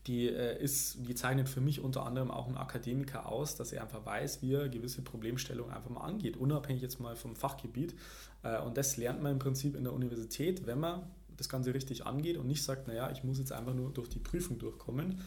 die, 0.07 0.29
äh, 0.29 0.63
ist, 0.63 1.07
die 1.07 1.15
zeichnet 1.15 1.49
für 1.49 1.61
mich 1.61 1.81
unter 1.81 2.07
anderem 2.07 2.31
auch 2.31 2.47
einen 2.47 2.57
Akademiker 2.57 3.27
aus, 3.27 3.57
dass 3.57 3.73
er 3.73 3.83
einfach 3.83 4.05
weiß, 4.05 4.43
wie 4.43 4.55
er 4.55 4.69
gewisse 4.69 5.03
Problemstellungen 5.03 5.75
einfach 5.75 5.91
mal 5.91 6.03
angeht, 6.03 6.37
unabhängig 6.37 6.83
jetzt 6.83 7.01
mal 7.01 7.17
vom 7.17 7.35
Fachgebiet. 7.35 7.95
Äh, 8.43 8.61
und 8.61 8.77
das 8.77 8.97
lernt 8.97 9.23
man 9.23 9.33
im 9.33 9.39
Prinzip 9.39 9.75
in 9.77 9.85
der 9.85 9.93
Universität, 9.93 10.67
wenn 10.67 10.81
man 10.81 11.03
das 11.37 11.49
Ganze 11.49 11.75
richtig 11.75 12.07
angeht 12.07 12.37
und 12.37 12.47
nicht 12.47 12.63
sagt, 12.63 12.89
naja, 12.89 13.11
ich 13.11 13.25
muss 13.25 13.39
jetzt 13.39 13.53
einfach 13.53 13.75
nur 13.75 13.91
durch 13.93 14.09
die 14.09 14.19
Prüfung 14.19 14.59
durchkommen 14.59 15.21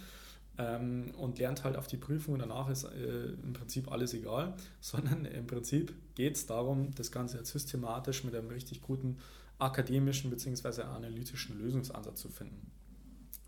ähm, 0.58 1.12
und 1.18 1.40
lernt 1.40 1.64
halt 1.64 1.76
auf 1.76 1.88
die 1.88 1.98
Prüfung 1.98 2.36
und 2.36 2.40
danach 2.40 2.70
ist 2.70 2.86
äh, 2.86 3.34
im 3.44 3.54
Prinzip 3.54 3.92
alles 3.92 4.14
egal, 4.14 4.56
sondern 4.82 5.26
im 5.26 5.46
Prinzip 5.46 5.94
geht 6.16 6.36
es 6.36 6.46
darum, 6.46 6.92
das 6.96 7.12
Ganze 7.12 7.38
jetzt 7.38 7.52
systematisch 7.52 8.24
mit 8.24 8.34
einem 8.34 8.50
richtig 8.50 8.82
guten 8.82 9.18
akademischen 9.58 10.30
bzw. 10.30 10.84
analytischen 10.84 11.60
Lösungsansatz 11.60 12.22
zu 12.22 12.30
finden. 12.30 12.72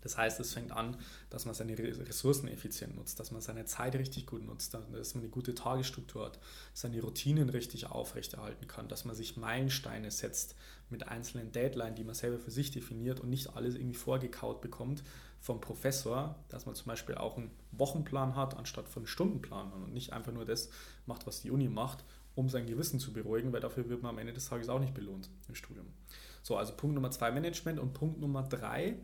Das 0.02 0.18
heißt, 0.18 0.38
es 0.40 0.52
fängt 0.52 0.72
an, 0.72 0.96
dass 1.30 1.46
man 1.46 1.54
seine 1.54 1.78
Ressourcen 1.78 2.48
effizient 2.48 2.96
nutzt, 2.96 3.18
dass 3.18 3.30
man 3.30 3.40
seine 3.40 3.64
Zeit 3.64 3.94
richtig 3.94 4.26
gut 4.26 4.44
nutzt, 4.44 4.74
dass 4.74 5.14
man 5.14 5.22
eine 5.22 5.30
gute 5.30 5.54
Tagesstruktur 5.54 6.26
hat, 6.26 6.38
seine 6.74 7.00
Routinen 7.00 7.48
richtig 7.48 7.86
aufrechterhalten 7.86 8.66
kann, 8.66 8.88
dass 8.88 9.04
man 9.04 9.16
sich 9.16 9.36
Meilensteine 9.36 10.10
setzt 10.10 10.54
mit 10.90 11.08
einzelnen 11.08 11.52
Deadlines, 11.52 11.96
die 11.96 12.04
man 12.04 12.14
selber 12.14 12.38
für 12.38 12.50
sich 12.50 12.70
definiert 12.70 13.20
und 13.20 13.30
nicht 13.30 13.56
alles 13.56 13.76
irgendwie 13.76 13.96
vorgekaut 13.96 14.60
bekommt 14.60 15.02
vom 15.40 15.60
Professor, 15.60 16.36
dass 16.48 16.66
man 16.66 16.74
zum 16.74 16.86
Beispiel 16.86 17.16
auch 17.16 17.36
einen 17.36 17.50
Wochenplan 17.72 18.36
hat 18.36 18.56
anstatt 18.56 18.88
von 18.88 19.00
einem 19.00 19.08
Stundenplan 19.08 19.72
und 19.72 19.92
nicht 19.92 20.12
einfach 20.12 20.32
nur 20.32 20.44
das 20.44 20.70
macht, 21.06 21.26
was 21.26 21.40
die 21.40 21.50
Uni 21.50 21.68
macht, 21.68 22.04
um 22.34 22.48
sein 22.48 22.66
Gewissen 22.66 23.00
zu 23.00 23.12
beruhigen, 23.12 23.52
weil 23.52 23.60
dafür 23.60 23.88
wird 23.88 24.02
man 24.02 24.10
am 24.10 24.18
Ende 24.18 24.32
des 24.32 24.48
Tages 24.48 24.68
auch 24.68 24.78
nicht 24.78 24.94
belohnt 24.94 25.28
im 25.48 25.54
Studium. 25.54 25.86
So, 26.42 26.56
also 26.56 26.74
Punkt 26.74 26.94
Nummer 26.94 27.10
zwei 27.10 27.30
Management 27.30 27.78
und 27.78 27.92
Punkt 27.92 28.20
Nummer 28.20 28.42
drei 28.42 28.96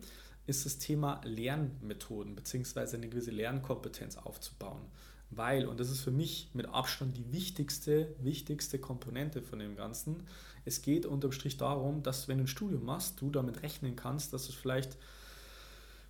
ist 0.48 0.64
das 0.64 0.78
Thema 0.78 1.20
Lernmethoden 1.24 2.34
bzw. 2.34 2.96
eine 2.96 3.08
gewisse 3.08 3.30
Lernkompetenz 3.30 4.16
aufzubauen. 4.16 4.82
Weil, 5.30 5.66
und 5.66 5.78
das 5.78 5.90
ist 5.90 6.00
für 6.00 6.10
mich 6.10 6.48
mit 6.54 6.66
Abstand 6.66 7.16
die 7.18 7.32
wichtigste, 7.32 8.14
wichtigste 8.18 8.78
Komponente 8.78 9.42
von 9.42 9.58
dem 9.58 9.76
Ganzen, 9.76 10.22
es 10.64 10.80
geht 10.80 11.04
unterm 11.04 11.32
Strich 11.32 11.58
darum, 11.58 12.02
dass 12.02 12.28
wenn 12.28 12.38
du 12.38 12.44
ein 12.44 12.48
Studium 12.48 12.84
machst, 12.84 13.20
du 13.20 13.30
damit 13.30 13.62
rechnen 13.62 13.94
kannst, 13.94 14.32
dass 14.32 14.48
es 14.48 14.54
vielleicht 14.54 14.96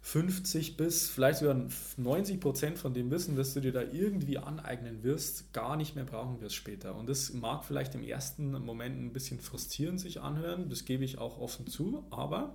50 0.03 0.77
bis 0.77 1.09
vielleicht 1.09 1.41
sogar 1.41 1.61
90 1.97 2.41
Prozent 2.41 2.79
von 2.79 2.95
dem 2.95 3.11
Wissen, 3.11 3.35
das 3.35 3.55
du 3.55 3.61
dir 3.61 3.73
da 3.73 3.83
irgendwie 3.83 4.39
aneignen 4.39 5.03
wirst, 5.03 5.53
gar 5.53 5.77
nicht 5.77 5.97
mehr 5.97 6.05
brauchen 6.05 6.41
wirst 6.41 6.55
später. 6.55 6.95
Und 6.95 7.09
das 7.09 7.33
mag 7.33 7.65
vielleicht 7.65 7.97
im 7.97 8.05
ersten 8.05 8.53
Moment 8.53 9.01
ein 9.01 9.13
bisschen 9.13 9.41
frustrierend 9.41 9.99
sich 9.99 10.21
anhören, 10.21 10.69
das 10.71 10.85
gebe 10.85 11.05
ich 11.05 11.19
auch 11.19 11.39
offen 11.39 11.67
zu, 11.67 12.05
aber 12.11 12.55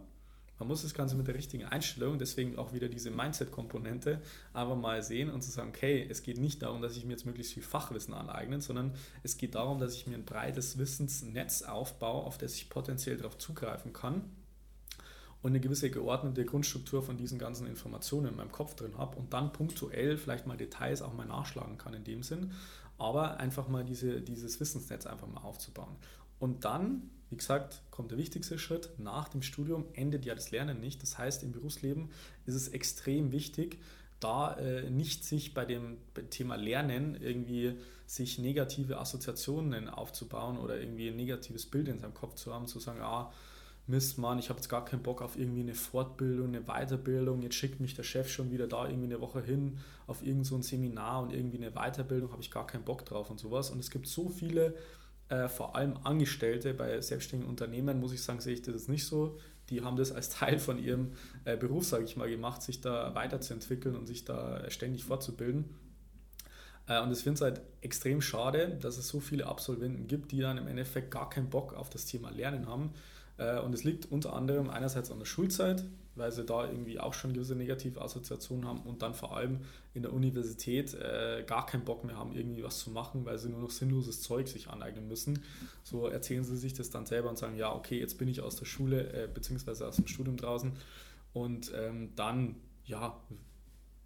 man 0.63 0.69
muss 0.69 0.83
das 0.83 0.93
Ganze 0.93 1.17
mit 1.17 1.27
der 1.27 1.35
richtigen 1.35 1.65
Einstellung, 1.65 2.17
deswegen 2.17 2.57
auch 2.57 2.71
wieder 2.71 2.87
diese 2.87 3.11
Mindset-Komponente, 3.11 4.21
aber 4.53 4.77
mal 4.77 5.03
sehen 5.03 5.29
und 5.29 5.41
zu 5.41 5.51
sagen, 5.51 5.69
okay, 5.75 6.07
es 6.09 6.23
geht 6.23 6.37
nicht 6.37 6.61
darum, 6.61 6.81
dass 6.81 6.95
ich 6.95 7.03
mir 7.03 7.11
jetzt 7.11 7.25
möglichst 7.25 7.53
viel 7.53 7.63
Fachwissen 7.63 8.13
aneignen, 8.13 8.61
sondern 8.61 8.93
es 9.23 9.35
geht 9.35 9.55
darum, 9.55 9.79
dass 9.79 9.93
ich 9.93 10.07
mir 10.07 10.15
ein 10.15 10.23
breites 10.23 10.77
Wissensnetz 10.77 11.63
aufbaue, 11.63 12.23
auf 12.23 12.37
das 12.37 12.55
ich 12.55 12.69
potenziell 12.69 13.17
darauf 13.17 13.37
zugreifen 13.37 13.91
kann 13.91 14.23
und 15.41 15.51
eine 15.51 15.59
gewisse 15.59 15.91
geordnete 15.91 16.45
Grundstruktur 16.45 17.03
von 17.03 17.17
diesen 17.17 17.39
ganzen 17.39 17.67
Informationen 17.67 18.27
in 18.27 18.37
meinem 18.37 18.53
Kopf 18.53 18.73
drin 18.75 18.97
habe 18.97 19.17
und 19.17 19.33
dann 19.33 19.51
punktuell 19.51 20.17
vielleicht 20.17 20.47
mal 20.47 20.55
Details 20.55 21.01
auch 21.01 21.13
mal 21.13 21.27
nachschlagen 21.27 21.77
kann 21.77 21.93
in 21.93 22.05
dem 22.05 22.23
Sinn, 22.23 22.53
aber 22.97 23.35
einfach 23.37 23.67
mal 23.67 23.83
diese, 23.83 24.21
dieses 24.21 24.61
Wissensnetz 24.61 25.07
einfach 25.07 25.27
mal 25.27 25.41
aufzubauen. 25.41 25.97
Und 26.39 26.63
dann 26.63 27.09
wie 27.33 27.37
gesagt, 27.37 27.81
kommt 27.89 28.11
der 28.11 28.19
wichtigste 28.19 28.59
Schritt. 28.59 28.91
Nach 28.99 29.27
dem 29.27 29.41
Studium 29.41 29.85
endet 29.93 30.23
ja 30.23 30.35
das 30.35 30.51
Lernen 30.51 30.79
nicht. 30.79 31.01
Das 31.01 31.17
heißt, 31.17 31.41
im 31.41 31.51
Berufsleben 31.51 32.11
ist 32.45 32.53
es 32.53 32.67
extrem 32.67 33.31
wichtig, 33.31 33.79
da 34.19 34.53
äh, 34.57 34.87
nicht 34.91 35.25
sich 35.25 35.55
bei 35.55 35.65
dem 35.65 35.97
Thema 36.29 36.57
Lernen 36.57 37.17
irgendwie 37.19 37.73
sich 38.05 38.37
negative 38.37 38.99
Assoziationen 38.99 39.89
aufzubauen 39.89 40.59
oder 40.59 40.79
irgendwie 40.79 41.07
ein 41.07 41.15
negatives 41.15 41.65
Bild 41.65 41.87
in 41.87 41.97
seinem 41.97 42.13
Kopf 42.13 42.35
zu 42.35 42.53
haben, 42.53 42.67
zu 42.67 42.79
sagen, 42.79 43.01
ah, 43.01 43.33
Mist, 43.87 44.19
Mann, 44.19 44.37
ich 44.37 44.49
habe 44.49 44.59
jetzt 44.59 44.69
gar 44.69 44.85
keinen 44.85 45.01
Bock 45.01 45.23
auf 45.23 45.35
irgendwie 45.35 45.61
eine 45.61 45.73
Fortbildung, 45.73 46.49
eine 46.49 46.61
Weiterbildung, 46.61 47.41
jetzt 47.41 47.55
schickt 47.55 47.79
mich 47.79 47.95
der 47.95 48.03
Chef 48.03 48.29
schon 48.29 48.51
wieder 48.51 48.67
da 48.67 48.87
irgendwie 48.87 49.07
eine 49.07 49.21
Woche 49.21 49.41
hin 49.41 49.79
auf 50.05 50.21
irgendein 50.21 50.43
so 50.43 50.61
Seminar 50.61 51.23
und 51.23 51.33
irgendwie 51.33 51.57
eine 51.57 51.71
Weiterbildung, 51.71 52.31
habe 52.31 52.43
ich 52.43 52.51
gar 52.51 52.67
keinen 52.67 52.85
Bock 52.85 53.05
drauf 53.05 53.31
und 53.31 53.39
sowas. 53.39 53.71
Und 53.71 53.79
es 53.79 53.89
gibt 53.89 54.05
so 54.05 54.29
viele 54.29 54.75
äh, 55.29 55.47
vor 55.47 55.75
allem 55.75 55.97
Angestellte 56.03 56.73
bei 56.73 57.01
selbstständigen 57.01 57.49
Unternehmen, 57.49 57.99
muss 57.99 58.13
ich 58.13 58.21
sagen, 58.21 58.39
sehe 58.39 58.53
ich 58.53 58.61
das 58.61 58.87
nicht 58.87 59.05
so. 59.05 59.37
Die 59.69 59.81
haben 59.81 59.97
das 59.97 60.11
als 60.11 60.29
Teil 60.37 60.59
von 60.59 60.77
ihrem 60.77 61.13
äh, 61.45 61.57
Beruf, 61.57 61.85
sage 61.85 62.03
ich 62.03 62.17
mal, 62.17 62.29
gemacht, 62.29 62.61
sich 62.61 62.81
da 62.81 63.15
weiterzuentwickeln 63.15 63.95
und 63.95 64.05
sich 64.05 64.25
da 64.25 64.69
ständig 64.69 65.05
fortzubilden. 65.05 65.75
Äh, 66.87 67.01
und 67.01 67.11
ich 67.11 67.19
finde 67.19 67.35
es 67.35 67.41
halt 67.41 67.61
extrem 67.81 68.21
schade, 68.21 68.77
dass 68.81 68.97
es 68.97 69.07
so 69.07 69.19
viele 69.19 69.47
Absolventen 69.47 70.07
gibt, 70.07 70.31
die 70.31 70.39
dann 70.39 70.57
im 70.57 70.67
Endeffekt 70.67 71.11
gar 71.11 71.29
keinen 71.29 71.49
Bock 71.49 71.73
auf 71.73 71.89
das 71.89 72.05
Thema 72.05 72.29
Lernen 72.29 72.67
haben. 72.67 72.91
Äh, 73.37 73.59
und 73.59 73.73
es 73.73 73.83
liegt 73.83 74.11
unter 74.11 74.33
anderem 74.33 74.69
einerseits 74.69 75.11
an 75.11 75.19
der 75.19 75.25
Schulzeit, 75.25 75.83
weil 76.15 76.31
sie 76.31 76.43
da 76.43 76.69
irgendwie 76.69 76.99
auch 76.99 77.13
schon 77.13 77.33
gewisse 77.33 77.55
negative 77.55 78.01
Assoziationen 78.01 78.67
haben 78.67 78.81
und 78.81 79.01
dann 79.01 79.15
vor 79.15 79.35
allem 79.35 79.61
in 79.93 80.03
der 80.03 80.13
Universität 80.13 80.93
äh, 80.93 81.43
gar 81.47 81.65
keinen 81.65 81.85
Bock 81.85 82.03
mehr 82.03 82.17
haben, 82.17 82.35
irgendwie 82.35 82.63
was 82.63 82.79
zu 82.79 82.91
machen, 82.91 83.25
weil 83.25 83.39
sie 83.39 83.49
nur 83.49 83.61
noch 83.61 83.71
sinnloses 83.71 84.21
Zeug 84.21 84.47
sich 84.47 84.69
aneignen 84.69 85.07
müssen. 85.07 85.43
So 85.83 86.07
erzählen 86.07 86.43
sie 86.43 86.57
sich 86.57 86.73
das 86.73 86.91
dann 86.91 87.05
selber 87.05 87.29
und 87.29 87.37
sagen, 87.37 87.57
ja, 87.57 87.73
okay, 87.73 87.99
jetzt 87.99 88.19
bin 88.19 88.27
ich 88.27 88.41
aus 88.41 88.55
der 88.57 88.65
Schule 88.65 89.11
äh, 89.11 89.27
bzw. 89.27 89.85
aus 89.85 89.95
dem 89.95 90.07
Studium 90.07 90.37
draußen 90.37 90.73
und 91.33 91.71
ähm, 91.75 92.11
dann, 92.15 92.55
ja, 92.85 93.19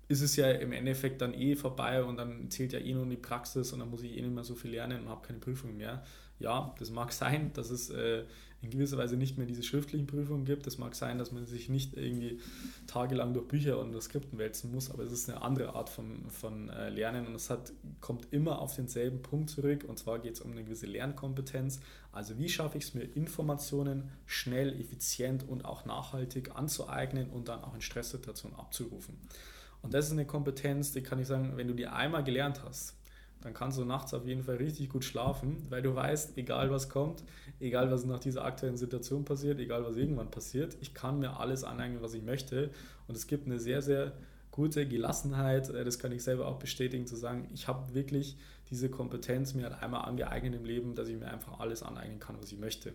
ist 0.07 0.21
es 0.21 0.37
ja 0.37 0.49
im 0.51 0.71
Endeffekt 0.71 1.21
dann 1.21 1.33
eh 1.33 1.55
vorbei 1.55 2.03
und 2.03 2.15
dann 2.15 2.49
zählt 2.49 2.71
ja 2.71 2.79
eh 2.79 2.93
nur 2.93 3.05
die 3.05 3.17
Praxis 3.17 3.73
und 3.73 3.79
dann 3.79 3.89
muss 3.89 4.03
ich 4.03 4.17
eh 4.17 4.21
nicht 4.21 4.33
mehr 4.33 4.45
so 4.45 4.55
viel 4.55 4.71
lernen 4.71 5.01
und 5.01 5.09
habe 5.09 5.27
keine 5.27 5.39
Prüfung 5.39 5.75
mehr. 5.75 6.03
Ja, 6.39 6.73
das 6.79 6.91
mag 6.91 7.11
sein, 7.11 7.51
dass 7.53 7.69
es 7.69 7.89
äh, 7.89 8.23
in 8.61 8.71
gewisser 8.71 8.97
Weise 8.97 9.17
nicht 9.17 9.37
mehr 9.37 9.45
diese 9.45 9.61
schriftlichen 9.61 10.07
Prüfungen 10.07 10.45
gibt. 10.45 10.65
Es 10.65 10.77
mag 10.77 10.95
sein, 10.95 11.17
dass 11.17 11.31
man 11.31 11.45
sich 11.45 11.69
nicht 11.69 11.95
irgendwie 11.95 12.39
tagelang 12.87 13.33
durch 13.33 13.47
Bücher 13.47 13.79
und 13.79 13.99
Skripten 14.01 14.39
wälzen 14.39 14.71
muss, 14.71 14.89
aber 14.89 15.03
es 15.03 15.11
ist 15.11 15.29
eine 15.29 15.41
andere 15.41 15.75
Art 15.75 15.89
von, 15.89 16.29
von 16.29 16.69
äh, 16.69 16.89
Lernen 16.89 17.27
und 17.27 17.35
es 17.35 17.49
hat, 17.49 17.71
kommt 18.01 18.27
immer 18.31 18.59
auf 18.59 18.75
denselben 18.75 19.21
Punkt 19.21 19.51
zurück 19.51 19.85
und 19.87 19.99
zwar 19.99 20.19
geht 20.19 20.33
es 20.33 20.41
um 20.41 20.51
eine 20.51 20.63
gewisse 20.63 20.87
Lernkompetenz. 20.87 21.79
Also 22.11 22.39
wie 22.39 22.49
schaffe 22.49 22.79
ich 22.79 22.85
es 22.85 22.93
mir, 22.95 23.03
Informationen 23.03 24.09
schnell, 24.25 24.79
effizient 24.79 25.47
und 25.47 25.65
auch 25.65 25.85
nachhaltig 25.85 26.55
anzueignen 26.55 27.29
und 27.29 27.47
dann 27.47 27.63
auch 27.63 27.75
in 27.75 27.81
Stresssituationen 27.81 28.57
abzurufen. 28.57 29.15
Und 29.83 29.93
das 29.93 30.07
ist 30.07 30.13
eine 30.13 30.25
Kompetenz, 30.25 30.91
die 30.91 31.03
kann 31.03 31.19
ich 31.19 31.27
sagen, 31.27 31.53
wenn 31.55 31.67
du 31.67 31.75
die 31.75 31.87
einmal 31.87 32.23
gelernt 32.23 32.63
hast, 32.65 32.96
dann 33.41 33.53
kannst 33.53 33.77
du 33.77 33.85
nachts 33.85 34.13
auf 34.13 34.25
jeden 34.25 34.43
Fall 34.43 34.55
richtig 34.55 34.89
gut 34.89 35.05
schlafen, 35.05 35.65
weil 35.69 35.81
du 35.81 35.95
weißt, 35.95 36.37
egal 36.37 36.71
was 36.71 36.89
kommt, 36.89 37.23
egal 37.59 37.91
was 37.91 38.05
nach 38.05 38.19
dieser 38.19 38.43
aktuellen 38.43 38.77
Situation 38.77 39.25
passiert, 39.25 39.59
egal 39.59 39.83
was 39.85 39.95
irgendwann 39.95 40.31
passiert, 40.31 40.75
ich 40.81 40.93
kann 40.93 41.19
mir 41.19 41.39
alles 41.39 41.63
aneignen, 41.63 42.01
was 42.01 42.13
ich 42.13 42.23
möchte. 42.23 42.71
Und 43.07 43.15
es 43.15 43.27
gibt 43.27 43.45
eine 43.45 43.59
sehr, 43.59 43.81
sehr 43.81 44.13
gute 44.51 44.87
Gelassenheit, 44.87 45.69
äh, 45.69 45.85
das 45.85 45.99
kann 45.99 46.11
ich 46.11 46.23
selber 46.23 46.47
auch 46.47 46.57
bestätigen, 46.57 47.05
zu 47.05 47.15
sagen, 47.15 47.47
ich 47.53 47.67
habe 47.67 47.93
wirklich 47.93 48.37
diese 48.69 48.89
Kompetenz 48.89 49.53
mir 49.53 49.63
halt 49.69 49.81
einmal 49.81 50.05
angeeignet 50.05 50.55
im 50.55 50.65
Leben, 50.65 50.95
dass 50.95 51.07
ich 51.07 51.17
mir 51.17 51.27
einfach 51.27 51.59
alles 51.59 51.83
aneignen 51.83 52.19
kann, 52.19 52.37
was 52.41 52.51
ich 52.51 52.57
möchte. 52.57 52.93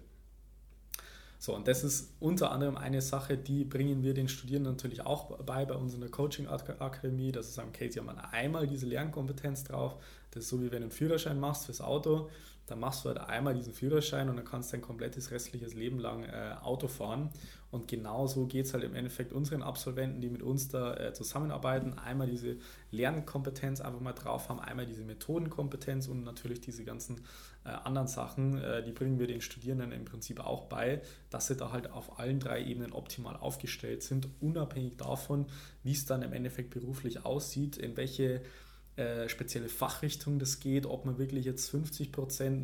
So, 1.44 1.56
und 1.56 1.66
das 1.66 1.82
ist 1.82 2.12
unter 2.20 2.52
anderem 2.52 2.76
eine 2.76 3.02
Sache, 3.02 3.36
die 3.36 3.64
bringen 3.64 4.04
wir 4.04 4.14
den 4.14 4.28
Studierenden 4.28 4.74
natürlich 4.74 5.04
auch 5.04 5.36
bei, 5.38 5.64
bei 5.64 5.74
uns 5.74 5.92
in 5.92 6.00
der 6.00 6.08
Coaching-Akademie, 6.08 7.32
dass 7.32 7.48
sie 7.48 7.54
sagen, 7.54 7.70
okay, 7.70 7.90
sie 7.90 7.98
haben 7.98 8.08
einmal 8.10 8.68
diese 8.68 8.86
Lernkompetenz 8.86 9.64
drauf, 9.64 9.96
das 10.30 10.44
ist 10.44 10.50
so 10.50 10.60
wie 10.60 10.70
wenn 10.70 10.82
du 10.82 10.84
einen 10.84 10.90
Führerschein 10.92 11.40
machst 11.40 11.66
fürs 11.66 11.80
Auto, 11.80 12.30
dann 12.72 12.80
machst 12.80 13.04
du 13.04 13.10
halt 13.10 13.18
einmal 13.18 13.54
diesen 13.54 13.74
Führerschein 13.74 14.30
und 14.30 14.36
dann 14.36 14.46
kannst 14.46 14.72
du 14.72 14.76
dein 14.76 14.82
komplettes 14.82 15.30
restliches 15.30 15.74
Leben 15.74 15.98
lang 15.98 16.24
äh, 16.24 16.54
Auto 16.62 16.88
fahren. 16.88 17.28
Und 17.70 17.86
genauso 17.86 18.46
geht 18.46 18.64
es 18.64 18.72
halt 18.72 18.82
im 18.82 18.94
Endeffekt 18.94 19.32
unseren 19.32 19.62
Absolventen, 19.62 20.22
die 20.22 20.30
mit 20.30 20.42
uns 20.42 20.68
da 20.68 20.94
äh, 20.94 21.12
zusammenarbeiten, 21.12 21.98
einmal 21.98 22.26
diese 22.26 22.56
Lernkompetenz 22.90 23.82
einfach 23.82 24.00
mal 24.00 24.14
drauf 24.14 24.48
haben, 24.48 24.58
einmal 24.58 24.86
diese 24.86 25.04
Methodenkompetenz 25.04 26.08
und 26.08 26.24
natürlich 26.24 26.62
diese 26.62 26.82
ganzen 26.82 27.20
äh, 27.64 27.68
anderen 27.68 28.08
Sachen, 28.08 28.56
äh, 28.56 28.82
die 28.82 28.92
bringen 28.92 29.18
wir 29.18 29.26
den 29.26 29.42
Studierenden 29.42 29.92
im 29.92 30.06
Prinzip 30.06 30.40
auch 30.40 30.64
bei, 30.64 31.02
dass 31.28 31.48
sie 31.48 31.56
da 31.56 31.72
halt 31.72 31.90
auf 31.90 32.18
allen 32.18 32.40
drei 32.40 32.64
Ebenen 32.64 32.92
optimal 32.92 33.36
aufgestellt 33.36 34.02
sind, 34.02 34.28
unabhängig 34.40 34.96
davon, 34.96 35.44
wie 35.82 35.92
es 35.92 36.06
dann 36.06 36.22
im 36.22 36.32
Endeffekt 36.32 36.70
beruflich 36.70 37.26
aussieht, 37.26 37.76
in 37.76 37.98
welche 37.98 38.40
äh, 38.96 39.28
spezielle 39.28 39.68
Fachrichtung 39.70 40.38
das 40.38 40.60
geht, 40.60 40.84
ob 40.84 41.06
man 41.06 41.16
wirklich 41.16 41.46
jetzt 41.46 41.74
50%, 41.74 42.12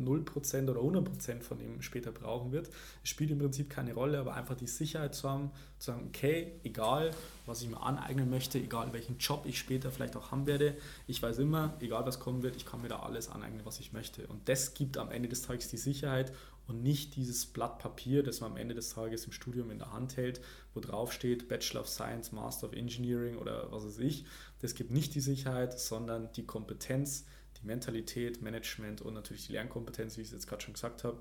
0% 0.03 0.69
oder 0.69 0.79
100% 0.79 1.41
von 1.41 1.59
ihm 1.59 1.81
später 1.81 2.11
brauchen 2.11 2.51
wird. 2.51 2.69
Spielt 3.03 3.31
im 3.31 3.39
Prinzip 3.39 3.69
keine 3.69 3.93
Rolle, 3.93 4.19
aber 4.19 4.35
einfach 4.35 4.55
die 4.55 4.67
Sicherheit 4.67 5.15
zu 5.15 5.27
haben, 5.27 5.51
zu 5.79 5.91
sagen, 5.91 6.05
okay, 6.07 6.51
egal, 6.63 7.11
was 7.49 7.61
ich 7.61 7.69
mir 7.69 7.81
aneignen 7.81 8.29
möchte, 8.29 8.59
egal 8.59 8.93
welchen 8.93 9.17
Job 9.17 9.45
ich 9.45 9.59
später 9.59 9.91
vielleicht 9.91 10.15
auch 10.15 10.31
haben 10.31 10.45
werde, 10.45 10.77
ich 11.07 11.21
weiß 11.21 11.39
immer, 11.39 11.75
egal 11.79 12.05
was 12.05 12.19
kommen 12.19 12.43
wird, 12.43 12.55
ich 12.55 12.65
kann 12.65 12.81
mir 12.81 12.87
da 12.87 12.99
alles 12.99 13.29
aneignen, 13.29 13.65
was 13.65 13.79
ich 13.79 13.91
möchte. 13.91 14.27
Und 14.27 14.47
das 14.47 14.73
gibt 14.73 14.97
am 14.97 15.11
Ende 15.11 15.27
des 15.27 15.41
Tages 15.41 15.67
die 15.67 15.77
Sicherheit 15.77 16.31
und 16.67 16.83
nicht 16.83 17.15
dieses 17.15 17.47
Blatt 17.47 17.79
Papier, 17.79 18.21
das 18.21 18.41
man 18.41 18.51
am 18.51 18.57
Ende 18.57 18.75
des 18.75 18.91
Tages 18.91 19.25
im 19.25 19.31
Studium 19.31 19.71
in 19.71 19.79
der 19.79 19.91
Hand 19.91 20.17
hält, 20.17 20.39
wo 20.73 20.79
drauf 20.79 21.11
steht 21.11 21.47
Bachelor 21.47 21.81
of 21.81 21.89
Science, 21.89 22.31
Master 22.31 22.67
of 22.67 22.73
Engineering 22.73 23.37
oder 23.37 23.71
was 23.71 23.83
weiß 23.83 23.97
ich. 23.99 24.25
Das 24.59 24.75
gibt 24.75 24.91
nicht 24.91 25.15
die 25.15 25.19
Sicherheit, 25.19 25.79
sondern 25.79 26.31
die 26.33 26.45
Kompetenz, 26.45 27.25
die 27.59 27.65
Mentalität, 27.65 28.43
Management 28.43 29.01
und 29.01 29.15
natürlich 29.15 29.47
die 29.47 29.53
Lernkompetenz, 29.53 30.17
wie 30.17 30.21
ich 30.21 30.27
es 30.27 30.33
jetzt 30.33 30.47
gerade 30.47 30.61
schon 30.61 30.75
gesagt 30.75 31.03
habe. 31.03 31.19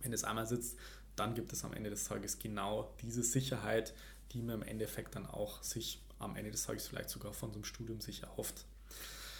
Wenn 0.00 0.12
es 0.12 0.22
einmal 0.22 0.46
sitzt, 0.46 0.78
dann 1.16 1.34
gibt 1.34 1.52
es 1.52 1.64
am 1.64 1.72
Ende 1.72 1.90
des 1.90 2.04
Tages 2.04 2.38
genau 2.38 2.94
diese 3.02 3.22
Sicherheit, 3.22 3.92
die 4.32 4.42
man 4.42 4.56
im 4.56 4.62
Endeffekt 4.62 5.14
dann 5.14 5.26
auch 5.26 5.62
sich 5.62 6.00
am 6.18 6.36
Ende 6.36 6.50
des 6.50 6.64
Tages 6.64 6.86
vielleicht 6.86 7.10
sogar 7.10 7.32
von 7.32 7.50
so 7.50 7.56
einem 7.56 7.64
Studium 7.64 8.00
sich 8.00 8.22
erhofft. 8.22 8.64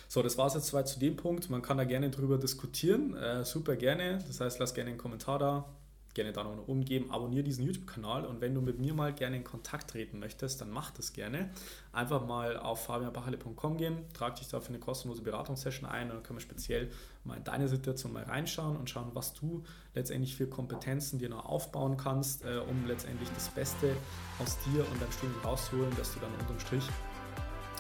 So, 0.09 0.23
das 0.23 0.37
war 0.37 0.47
es 0.47 0.55
jetzt 0.55 0.67
soweit 0.67 0.89
zu 0.89 0.99
dem 0.99 1.17
Punkt. 1.17 1.49
Man 1.49 1.63
kann 1.63 1.79
da 1.79 1.85
gerne 1.85 2.11
drüber 2.11 2.37
diskutieren. 2.37 3.17
Äh, 3.17 3.45
super 3.45 3.77
gerne. 3.77 4.19
Das 4.27 4.41
heißt, 4.41 4.59
lass 4.59 4.75
gerne 4.75 4.91
einen 4.91 4.99
Kommentar 4.99 5.39
da. 5.39 5.65
Gerne 6.14 6.33
da 6.33 6.45
noch 6.45 6.69
umgeben. 6.69 7.11
Abonniere 7.11 7.42
diesen 7.42 7.64
YouTube-Kanal. 7.64 8.26
Und 8.26 8.40
wenn 8.40 8.54
du 8.54 8.61
mit 8.61 8.78
mir 8.78 8.92
mal 8.92 9.12
gerne 9.12 9.37
in 9.37 9.45
Kontakt 9.45 9.90
treten 9.90 10.19
möchtest, 10.19 10.61
dann 10.61 10.71
mach 10.71 10.90
das 10.90 11.12
gerne. 11.12 11.50
Einfach 11.92 12.26
mal 12.26 12.59
auf 12.59 12.85
fabianbachele.com 12.85 13.76
gehen, 13.78 13.99
trag 14.12 14.37
dich 14.37 14.49
da 14.49 14.61
für 14.61 14.71
eine 14.71 14.78
kostenlose 14.78 15.23
Beratungssession 15.23 15.88
ein 15.88 16.11
und 16.11 16.16
dann 16.16 16.23
können 16.23 16.38
wir 16.38 16.42
speziell 16.42 16.90
mal 17.25 17.37
in 17.37 17.45
deine 17.45 17.69
Situation 17.69 18.12
mal 18.12 18.25
reinschauen 18.25 18.76
und 18.76 18.90
schauen, 18.90 19.11
was 19.14 19.35
du 19.35 19.62
letztendlich 19.95 20.37
für 20.37 20.47
Kompetenzen 20.47 21.19
dir 21.19 21.28
noch 21.28 21.45
aufbauen 21.45 21.97
kannst, 21.97 22.45
äh, 22.45 22.59
um 22.69 22.87
letztendlich 22.87 23.28
das 23.35 23.49
Beste 23.50 23.95
aus 24.38 24.59
dir 24.64 24.87
und 24.90 25.00
deinem 25.00 25.12
Studium 25.12 25.40
rauszuholen, 25.45 25.95
dass 25.97 26.14
du 26.14 26.21
dann 26.21 26.33
unterm 26.40 26.59
Strich 26.59 26.84